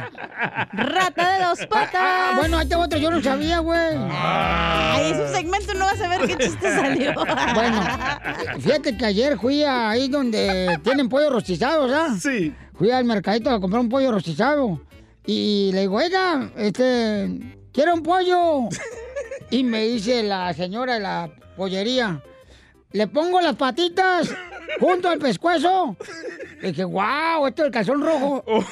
[0.73, 1.95] Rata de dos patas.
[1.95, 3.97] Ah, bueno, ahí tengo otro, yo no sabía, güey.
[4.11, 7.13] Ay, es un segmento, no vas a ver qué chiste salió.
[7.55, 7.83] Bueno,
[8.61, 12.11] fíjate que ayer fui ahí donde tienen pollo rostizado, ¿verdad?
[12.19, 12.55] Sí.
[12.75, 14.81] Fui al mercadito a comprar un pollo rostizado.
[15.27, 17.29] Y le digo, oiga, este,
[17.73, 18.69] quiero un pollo.
[19.51, 22.23] Y me dice la señora de la pollería,
[22.93, 24.31] le pongo las patitas
[24.81, 25.97] junto al pescuezo.
[26.61, 28.45] Le dije, wow, esto del calzón rojo.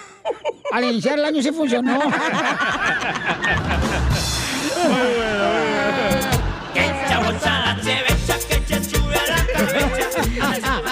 [0.72, 1.99] Al iniciar el año sí funcionó.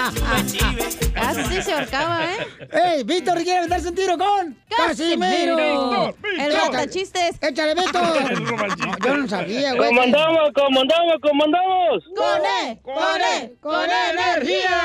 [1.14, 2.46] Casi se ahorcaba, ¿eh?
[2.72, 5.56] ¡Ey, Víctor quiere meterse un tiro con Casimiro!
[5.56, 6.14] Casimiro.
[6.80, 7.38] El chistes.
[7.42, 8.02] ¡Échale, Víctor!
[8.78, 9.88] No, yo no sabía, güey.
[9.88, 10.50] ¿Cómo andamos?
[10.54, 11.16] ¿Cómo andamos?
[11.22, 12.04] ¿Cómo andamos?
[12.14, 12.80] ¡Con E!
[12.82, 13.52] ¡Con E!
[13.60, 14.78] ¡Con energía!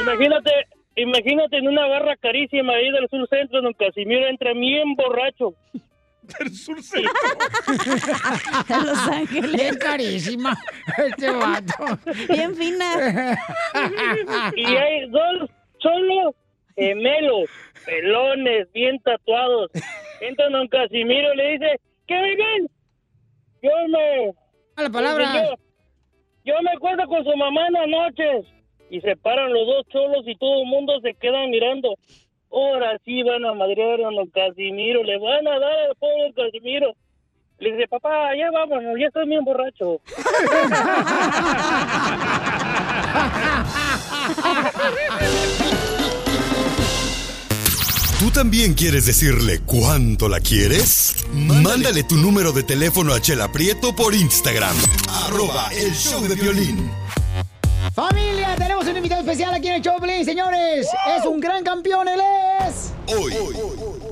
[0.00, 0.50] Imagínate,
[0.96, 5.54] imagínate en una barra carísima ahí del sur centro, don Casimiro entra bien borracho.
[6.38, 7.12] Del sur centro.
[8.68, 9.60] De Los Ángeles.
[9.60, 10.56] Es carísima
[10.98, 11.98] este vato.
[12.28, 13.36] Bien fina.
[14.56, 15.50] y hay dos
[15.80, 16.34] solo
[16.76, 17.50] gemelos,
[17.84, 19.70] pelones, bien tatuados.
[20.20, 22.68] Entra don Casimiro y le dice, ¿qué viven?
[23.62, 24.32] Yo me...
[24.76, 25.34] A la palabra.
[25.34, 25.54] Yo,
[26.44, 28.46] yo me acuerdo con su mamá en las noches.
[28.90, 31.96] Y se paran los dos cholos y todo el mundo se queda mirando.
[32.52, 36.94] Ahora sí van a madrear a don Casimiro, le van a dar al pobre Casimiro.
[37.58, 40.00] Le dice, papá, ya vámonos, ya estoy bien borracho.
[48.18, 51.26] ¿Tú también quieres decirle cuánto la quieres?
[51.32, 54.76] Mándale tu número de teléfono a Chela Prieto por Instagram.
[55.26, 57.01] Arroba el show de violín.
[57.94, 58.54] ¡Familia!
[58.56, 60.86] Tenemos un invitado especial aquí en el Choplin, señores.
[61.18, 62.20] Es un gran campeón, él
[62.68, 62.92] es.
[63.14, 63.34] Hoy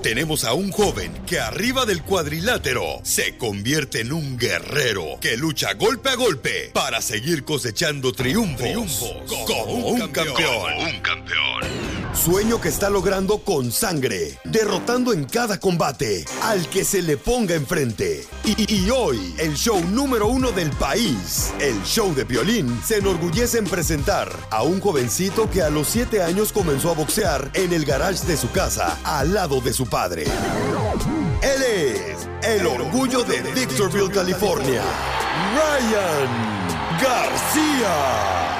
[0.02, 5.74] tenemos a un joven que arriba del cuadrilátero se convierte en un guerrero que lucha
[5.74, 9.14] golpe a golpe para seguir cosechando triunfos,
[9.46, 10.72] como, un campeón.
[10.78, 11.99] Un campeón.
[12.12, 17.54] Sueño que está logrando con sangre, derrotando en cada combate al que se le ponga
[17.54, 18.26] enfrente.
[18.44, 23.58] Y, y hoy, el show número uno del país, el show de violín, se enorgullece
[23.58, 27.84] en presentar a un jovencito que a los 7 años comenzó a boxear en el
[27.84, 30.24] garage de su casa, al lado de su padre.
[31.42, 34.82] Él es el orgullo de Victorville, California,
[35.54, 36.60] Ryan
[37.00, 38.59] García.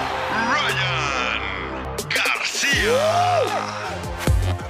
[2.81, 3.45] Ryan García.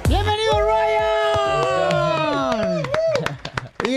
[0.09, 1.20] ¡Bienvenido, Ryan!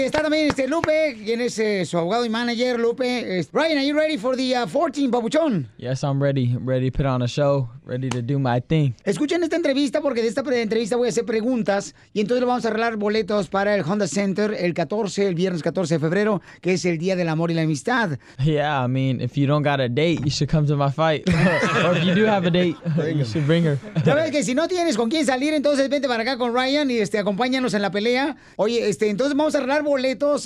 [0.04, 3.38] Está también este Lupe, quien es eh, su abogado y manager, Lupe.
[3.38, 5.66] Es- Ryan, are you ready for the uh, 14, papuchón?
[5.78, 6.56] Yes, I'm ready.
[6.60, 7.70] Ready to put on a show.
[7.86, 8.94] Ready to do my thing.
[9.04, 12.64] Escuchen esta entrevista porque de esta entrevista voy a hacer preguntas y entonces le vamos
[12.64, 16.74] a arreglar boletos para el Honda Center el 14, el viernes 14 de febrero, que
[16.74, 18.18] es el Día del Amor y la Amistad.
[18.42, 21.28] Yeah, I mean, if you don't got a date, you should come to my fight.
[21.84, 22.76] or if you do have a date,
[23.14, 23.78] you should bring her.
[24.04, 26.90] Ya ves que si no tienes con quién salir, entonces vente para acá con Ryan
[26.90, 28.36] y este, acompáñanos en la pelea.
[28.56, 29.93] Oye, este, entonces vamos a arreglar boletos.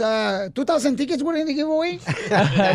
[0.00, 1.98] Uh, ¿2,000 tickets we're gonna give away?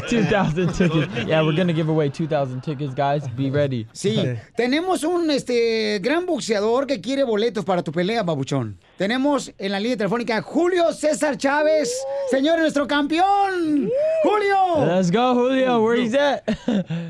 [0.10, 1.28] 2,000 tickets.
[1.28, 3.28] Yeah, we're going to give away 2,000 tickets, guys.
[3.36, 3.88] Be ready.
[3.94, 4.18] Sí,
[4.56, 8.78] tenemos un este gran boxeador que quiere boletos para tu pelea, babuchón.
[8.98, 11.92] Tenemos en la línea telefónica a Julio César Chávez,
[12.30, 13.90] señor, nuestro campeón.
[14.22, 14.86] Julio.
[14.86, 15.82] Let's go, Julio.
[15.82, 16.44] Where he's at?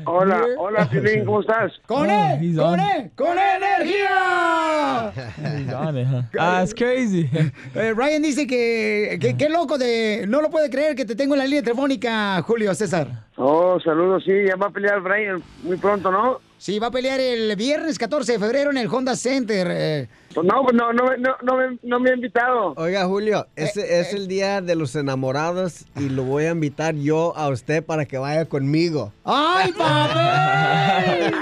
[0.06, 1.72] Hola, hola, Piolín, ¿cómo estás?
[1.86, 2.80] Con Oh, él, he's con on.
[2.80, 5.12] él, con energía.
[5.36, 6.22] He's on it, huh?
[6.38, 7.28] Ah, it's crazy.
[7.74, 11.34] Eh, Ryan dice que, que qué loco de, no lo puede creer que te tengo
[11.34, 13.08] en la línea telefónica, Julio César.
[13.36, 16.40] Oh, saludos, sí, ya va a pelear Brian muy pronto, ¿no?
[16.64, 19.66] Sí, va a pelear el viernes 14 de febrero en el Honda Center.
[19.70, 20.08] eh.
[20.32, 22.72] Pues no, pues no, no, me- no, no, me, no me ha invitado.
[22.78, 27.36] Oiga, Julio, ese es el día de los enamorados y lo voy a invitar yo
[27.36, 29.12] a usted para que vaya conmigo.
[29.26, 31.34] ¡Ay, papel!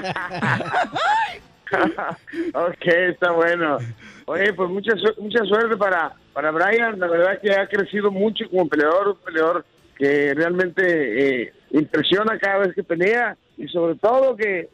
[2.55, 3.79] ok, está bueno.
[4.27, 6.99] Oye, pues mucha, su- mucha suerte para, para Brian.
[6.99, 9.65] La verdad que ha crecido mucho como peleador, un peleador
[9.97, 14.69] que realmente eh, impresiona cada vez que pelea y sobre todo que,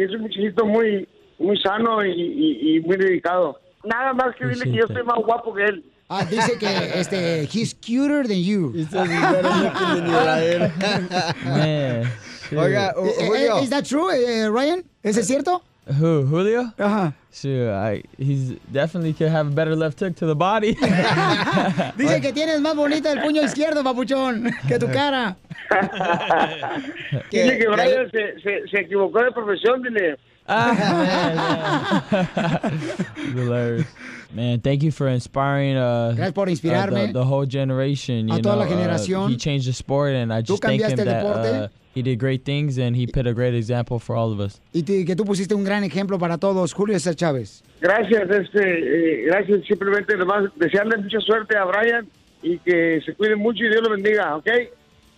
[0.00, 1.06] que es un muchachito muy,
[1.38, 3.60] muy sano y, y- y muy dedicado.
[3.84, 5.84] nada más que dile que yo estoy más guapo que él.
[6.08, 6.66] Ah, dice que
[6.98, 8.72] este, he's cuter than you.
[11.44, 12.10] Man.
[12.56, 13.62] Oiga, Eh, eh, Julio.
[13.62, 14.82] ¿Is that true, eh, Ryan?
[15.02, 15.62] ¿Es es cierto?
[15.86, 16.72] Who, Julio?
[16.78, 17.12] Uh-huh.
[17.32, 20.74] Sure, I, he's definitely could have a better left hook to the body.
[21.96, 25.36] Dice que tienes más bonita el puño izquierdo, papuchón, que tu cara.
[27.30, 30.18] Dile que Brian se, se, se equivocó de profesión, dile.
[33.16, 33.86] Hilarious.
[34.32, 38.30] Man, thank you for inspiring uh, Gracias por uh, the, the whole generation.
[38.30, 39.24] A You toda know, la generación.
[39.24, 42.18] Uh, he changed the sport, and I Tú just thank him that uh, he did
[42.18, 44.60] great things, and he put a great example for all of us.
[44.72, 47.62] Y te- que tú pusiste un gran ejemplo para todos, Julio César Chávez.
[47.80, 49.64] Gracias, este, eh, gracias.
[49.66, 52.06] Simplemente nomás desearle mucha suerte a Brian
[52.42, 54.48] y que se cuide mucho y Dios lo bendiga, ¿ok?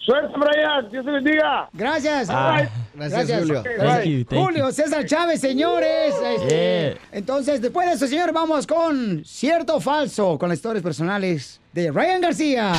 [0.05, 0.91] Suerte, Brian.
[0.91, 1.69] Dios te bendiga.
[1.73, 2.29] Gracias.
[2.29, 2.63] Ah.
[2.95, 3.61] Gracias, Julio.
[3.61, 4.11] Ok, Thank bye.
[4.19, 4.73] you, thank Julio.
[4.73, 6.15] César Chávez, señores.
[6.23, 6.99] Este, Yeah.
[7.13, 11.91] Entonces, después de eso, señores, vamos con cierto o falso, con las historias personales de
[11.93, 12.73] Ryan García.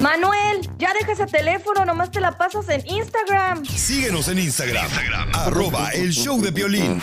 [0.00, 3.64] Manuel, ya deja ese teléfono, nomás te la pasas en Instagram.
[3.66, 4.86] Síguenos en Instagram,
[5.34, 7.00] arroba el show de violín.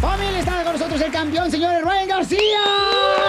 [0.00, 2.58] Familia, está con nosotros el campeón, señores, Ryan García.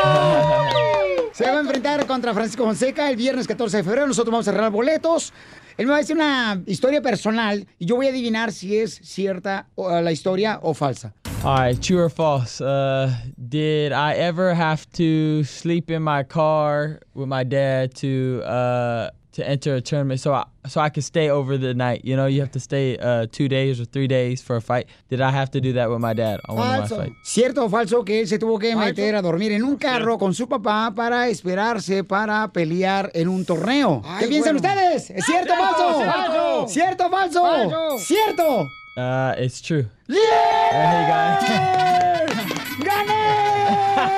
[1.34, 4.07] Se va a enfrentar contra Francisco Fonseca el viernes 14 de febrero.
[4.07, 5.32] Nosotros vamos a arreglar boletos.
[5.78, 8.95] Él me va a decir una historia personal y yo voy a adivinar si es
[9.03, 11.13] cierta o- la historia o falsa.
[11.43, 12.59] All right, true or false?
[12.59, 19.11] Uh, did I ever have to sleep in my car with my dad to uh,
[19.38, 22.01] to enter a tournament so I so I could stay over the night?
[22.03, 24.88] You know, you have to stay uh, two days or three days for a fight.
[25.09, 27.15] Did I have to do that with my dad on one of my fights?
[27.23, 30.33] ¿Cierto o falso que él se tuvo que meter a dormir en un carro con
[30.33, 34.01] su papá para esperarse para pelear en un torneo?
[34.19, 34.75] ¿Qué Ay, piensan bueno.
[34.75, 35.09] ustedes?
[35.11, 36.01] ¿Es cierto o falso?
[36.01, 36.67] Falso.
[36.67, 37.41] ¿Cierto o falso?
[37.43, 37.97] Falso.
[37.99, 38.67] ¿Cierto?
[38.97, 39.85] Uh, it's true.
[40.07, 42.25] ¡Yeah!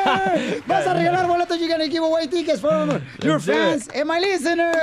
[0.67, 1.57] Vas a regalar boletos.
[1.59, 4.75] You're gonna give away tickets from your fans and my listeners.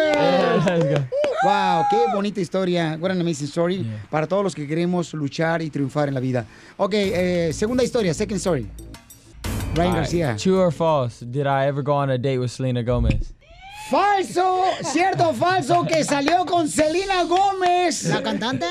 [1.44, 2.96] Wow, qué bonita historia.
[2.98, 3.86] What an amazing story.
[4.10, 6.44] Para todos los que queremos luchar y triunfar en la vida.
[6.76, 8.66] Ok, eh, segunda historia, second story.
[9.74, 10.36] Ryan right, García.
[10.36, 11.20] True or false?
[11.20, 13.35] Did I ever go on a date with Selena Gomez?
[13.90, 18.02] Falso, cierto o falso que salió con Selena Gómez.
[18.04, 18.66] ¿La cantante?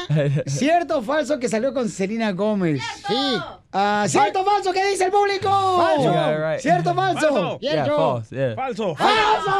[0.45, 2.81] Cierto o falso que salió con Selena Gómez.
[3.07, 3.37] Sí.
[3.71, 5.49] Ah, cierto o falso que dice el público.
[5.99, 6.05] It
[6.37, 6.59] right.
[6.59, 7.21] Cierto o falso.
[7.21, 7.59] Falso.
[7.61, 8.35] Yeah, false.
[8.35, 8.55] Yeah.
[8.55, 8.95] Falso.
[8.95, 9.51] ¡Falso!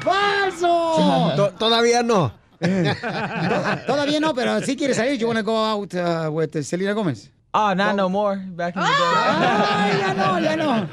[0.00, 1.32] ¡Falso!
[1.36, 2.32] To- Todavía no.
[3.86, 5.18] Todavía no, pero sí quiere salir.
[5.18, 7.30] You wanna go out uh, with Selena Gómez.
[7.54, 8.36] Oh, not no more.
[8.36, 8.94] Back in the day.
[8.94, 10.88] Ay, ya no, ya no.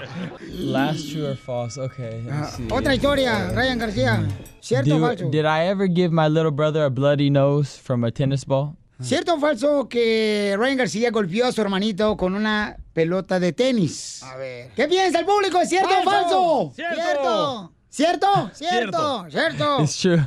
[0.72, 1.78] Last true or false?
[1.78, 2.24] Okay.
[2.26, 2.64] let me see.
[2.70, 4.24] Otra historia, Ryan García.
[4.62, 5.30] ¿Cierto o Do- falso?
[5.30, 8.76] did I ever give my little brother a bloody nose from a tennis ball?
[9.01, 14.24] ¿Cierto o falso que Ryan García golpeó a su hermanito con una pelota de tenis?
[14.24, 14.72] A ver.
[14.76, 15.60] ¿Qué piensa el público?
[15.60, 16.72] ¿Es cierto o falso?
[16.74, 17.72] Cierto.
[17.96, 18.50] ¿Cierto?
[18.54, 19.26] Cierto.
[19.30, 19.80] ¿Cierto?
[19.82, 20.20] It's true.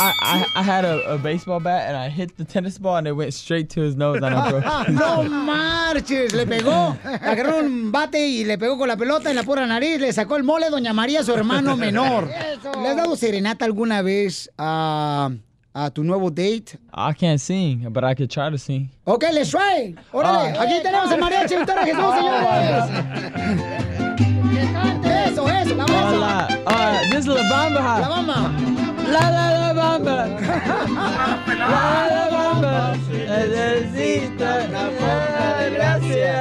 [0.00, 3.06] I, I, I had a, a baseball bat and I hit the tennis ball and
[3.06, 4.92] it went straight to his nose and I broke it.
[4.94, 9.42] no marches, le pegó, agarró un bate y le pegó con la pelota en la
[9.42, 12.26] pura nariz, le sacó el mole Doña María, su hermano menor.
[12.28, 15.30] ¿Le has dado serenata alguna vez a,
[15.74, 16.78] a tu nuevo date?
[16.94, 18.88] I can't sing, but I could try to sing.
[19.04, 19.94] Ok, let's try.
[20.12, 20.62] Órale, Ah.
[20.62, 22.84] aquí tenemos el mariachi Victoria Jesús, señores.
[25.04, 25.84] Eso, eso, la.
[25.84, 26.48] Hola.
[26.66, 28.00] Uh, this is La Bamba.
[28.00, 28.38] La bamba.
[29.12, 30.16] La la la bamba.
[31.48, 32.74] La la bamba.
[33.08, 36.36] Necesito una poca de gracia.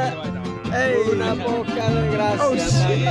[1.12, 2.44] Una poca de gracia.
[2.44, 3.08] Oh, shit.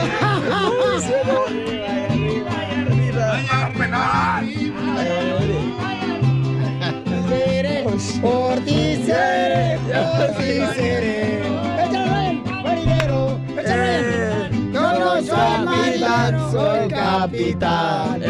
[7.29, 7.85] Seré,
[8.21, 11.36] por ti seré, por ti seré.
[15.37, 18.23] No soy marinero, soy capitán.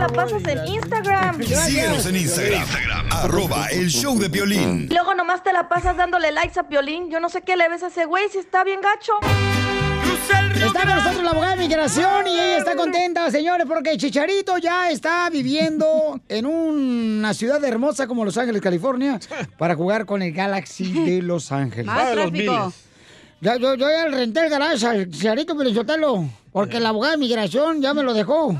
[0.00, 1.42] La pasas en Instagram.
[1.42, 2.66] Síguenos en Instagram,
[3.10, 4.88] arroba el show de violín.
[4.90, 7.10] Y Luego nomás te la pasas dándole likes a Piolín.
[7.10, 9.12] Yo no sé qué le ves a ese güey, si está bien gacho.
[10.54, 14.90] Está con nosotros la abogada de migración y ella está contenta, señores, porque Chicharito ya
[14.90, 19.20] está viviendo en una ciudad hermosa como Los Ángeles, California,
[19.58, 21.86] para jugar con el Galaxy de Los Ángeles.
[21.86, 22.52] Más tráfico.
[22.52, 22.74] Miles.
[23.42, 27.18] Ya, yo, yo ya le renté el garage al Chicharito Pelizotelo, porque la abogada de
[27.18, 28.54] migración ya me lo dejó.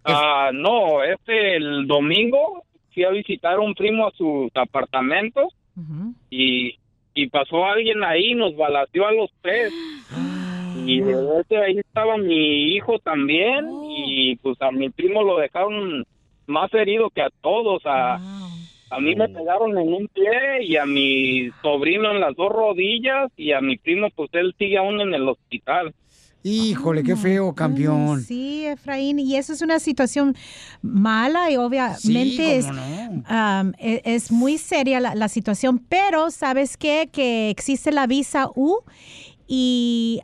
[0.04, 5.52] Ah, no, este el domingo fui a visitar a un primo a sus apartamentos
[6.30, 6.78] y,
[7.14, 9.72] y pasó alguien ahí nos balació a los tres.
[10.84, 16.04] Y de ese ahí estaba mi hijo también y pues a mi primo lo dejaron
[16.46, 17.82] más herido que a todos.
[17.84, 18.14] A,
[18.90, 23.30] a mí me pegaron en un pie y a mi sobrino en las dos rodillas
[23.36, 25.94] y a mi primo pues él sigue aún en el hospital.
[26.42, 28.22] Híjole, qué feo, campeón.
[28.22, 30.34] Sí, Efraín, y eso es una situación
[30.82, 33.22] mala y obviamente es, cómo no.
[33.26, 37.08] am, e- es muy seria la, la situación, pero ¿sabes qué?
[37.12, 38.78] Que existe la visa U
[39.46, 40.20] y,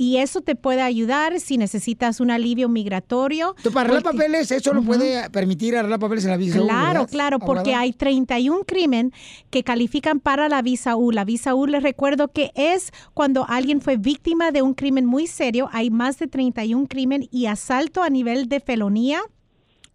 [0.00, 3.54] y eso te puede ayudar si necesitas un alivio migratorio.
[3.74, 6.58] Para arreglar Porque- papeles, eso lo puede permitir arreglar papeles en la visa.
[6.58, 9.12] U, Claro, ¿verdad, claro, porque hay 31 crimen
[9.50, 11.12] que califican para la visa U.
[11.12, 15.26] La visa U, les recuerdo que es cuando alguien fue víctima de un crimen muy
[15.26, 15.68] serio.
[15.70, 19.20] Hay más de 31 crimen y asalto a nivel de felonía.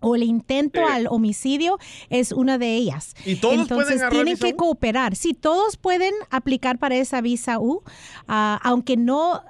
[0.08, 1.80] O el intento al homicidio
[2.12, 3.16] es una de ellas.
[3.26, 5.16] ¿Y todos Entonces pueden tienen que cooperar.
[5.16, 7.82] Sí, todos pueden aplicar para esa visa U,
[8.28, 9.42] ah, aunque no,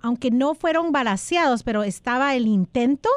[0.00, 3.10] aunque no fueron balaseados, pero estaba el intento.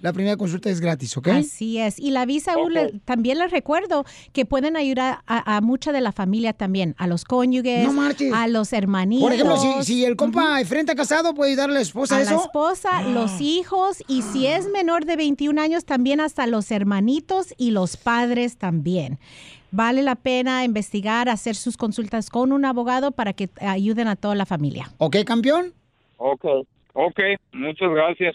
[0.00, 1.28] La primera consulta es gratis, ¿ok?
[1.28, 1.98] Así es.
[1.98, 6.00] Y la visa U, le- también les recuerdo que pueden ayudar a, a mucha de
[6.00, 7.92] la familia también, a los cónyuges, No
[8.34, 9.22] a los hermanitos.
[9.24, 12.22] Por ejemplo, si, si el compa de frente casado puede ayudarle a la esposa a
[12.22, 12.34] eso.
[12.34, 17.54] la esposa, los hijos y si es menor de 21 años también hasta los hermanitos
[17.56, 19.18] y los padres también.
[19.70, 24.34] Vale la pena investigar, hacer sus consultas con un abogado para que ayuden a toda
[24.36, 24.92] la familia.
[24.98, 25.72] ¿Ok, campeón?
[26.16, 26.44] Ok,
[26.94, 27.20] ok,
[27.52, 28.34] muchas gracias.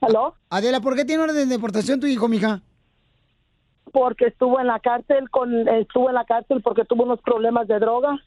[0.00, 0.34] ¿Aló?
[0.50, 2.62] Adela, ¿por qué tiene orden de deportación tu hijo, mija?
[3.92, 7.78] Porque estuvo en la cárcel con estuvo en la cárcel porque tuvo unos problemas de
[7.78, 8.18] droga.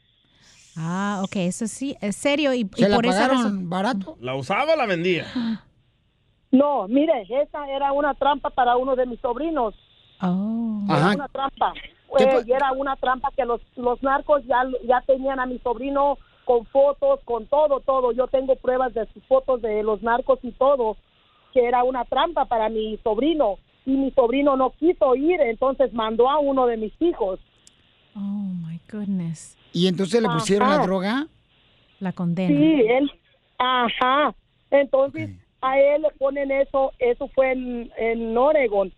[0.76, 4.16] Ah, ok, eso sí, es serio y, ¿Se y la por esa pagaron razón- barato?
[4.20, 5.26] ¿La usaba o la vendía?
[6.50, 9.74] No, mire, esa era una trampa para uno de mis sobrinos.
[10.20, 10.82] Oh.
[10.88, 11.14] Era Ajá.
[11.14, 11.72] una trampa.
[12.16, 15.58] ¿Qué Eh, y era una trampa que los, los narcos ya, ya tenían a mi
[15.60, 18.12] sobrino con fotos, con todo, todo.
[18.12, 20.96] Yo tengo pruebas de sus fotos de los narcos y todo,
[21.52, 23.58] que era una trampa para mi sobrino.
[23.84, 27.40] Y mi sobrino no quiso ir, entonces mandó a uno de mis hijos.
[28.14, 29.56] Oh, my goodness.
[29.72, 31.26] ¿Y entonces le pusieron la droga?
[31.98, 32.48] La condena.
[32.56, 33.10] Sí, él,
[33.58, 34.34] ajá.
[34.70, 35.30] Entonces
[35.60, 38.92] a él le ponen eso, eso fue en, en Oregon.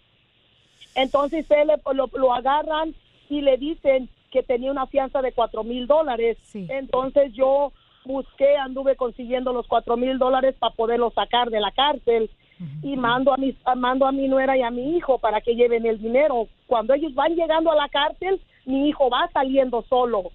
[0.94, 2.94] Entonces él le- lo, lo agarran
[3.28, 6.36] y le dicen que tenía una fianza de cuatro mil dólares.
[6.54, 7.72] Entonces yo
[8.04, 12.30] busqué, anduve consiguiendo los cuatro mil dólares para poderlo sacar de la cárcel
[12.82, 15.86] y mando a mi mando a mi nuera y a mi hijo para que lleven
[15.86, 16.48] el dinero.
[16.66, 20.30] Cuando ellos van llegando a la cárcel, mi hijo va saliendo solo.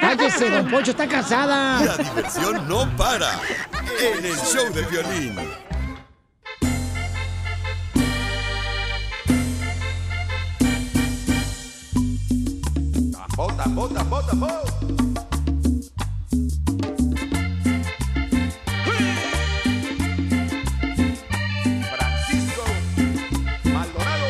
[0.00, 1.82] Cállese, don Poncho, está casada.
[1.84, 3.40] La diversión no para
[4.00, 5.34] en el show de violín.
[13.76, 15.26] Bota, bota, bota, bota.
[21.92, 22.64] Francisco
[23.64, 24.26] Maldonado.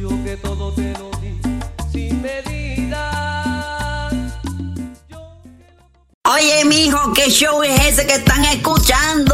[0.00, 1.40] Yo que todo te lo di
[1.90, 4.10] sin medida.
[6.32, 9.33] Oye, mijo, ¿qué show es ese que están escuchando?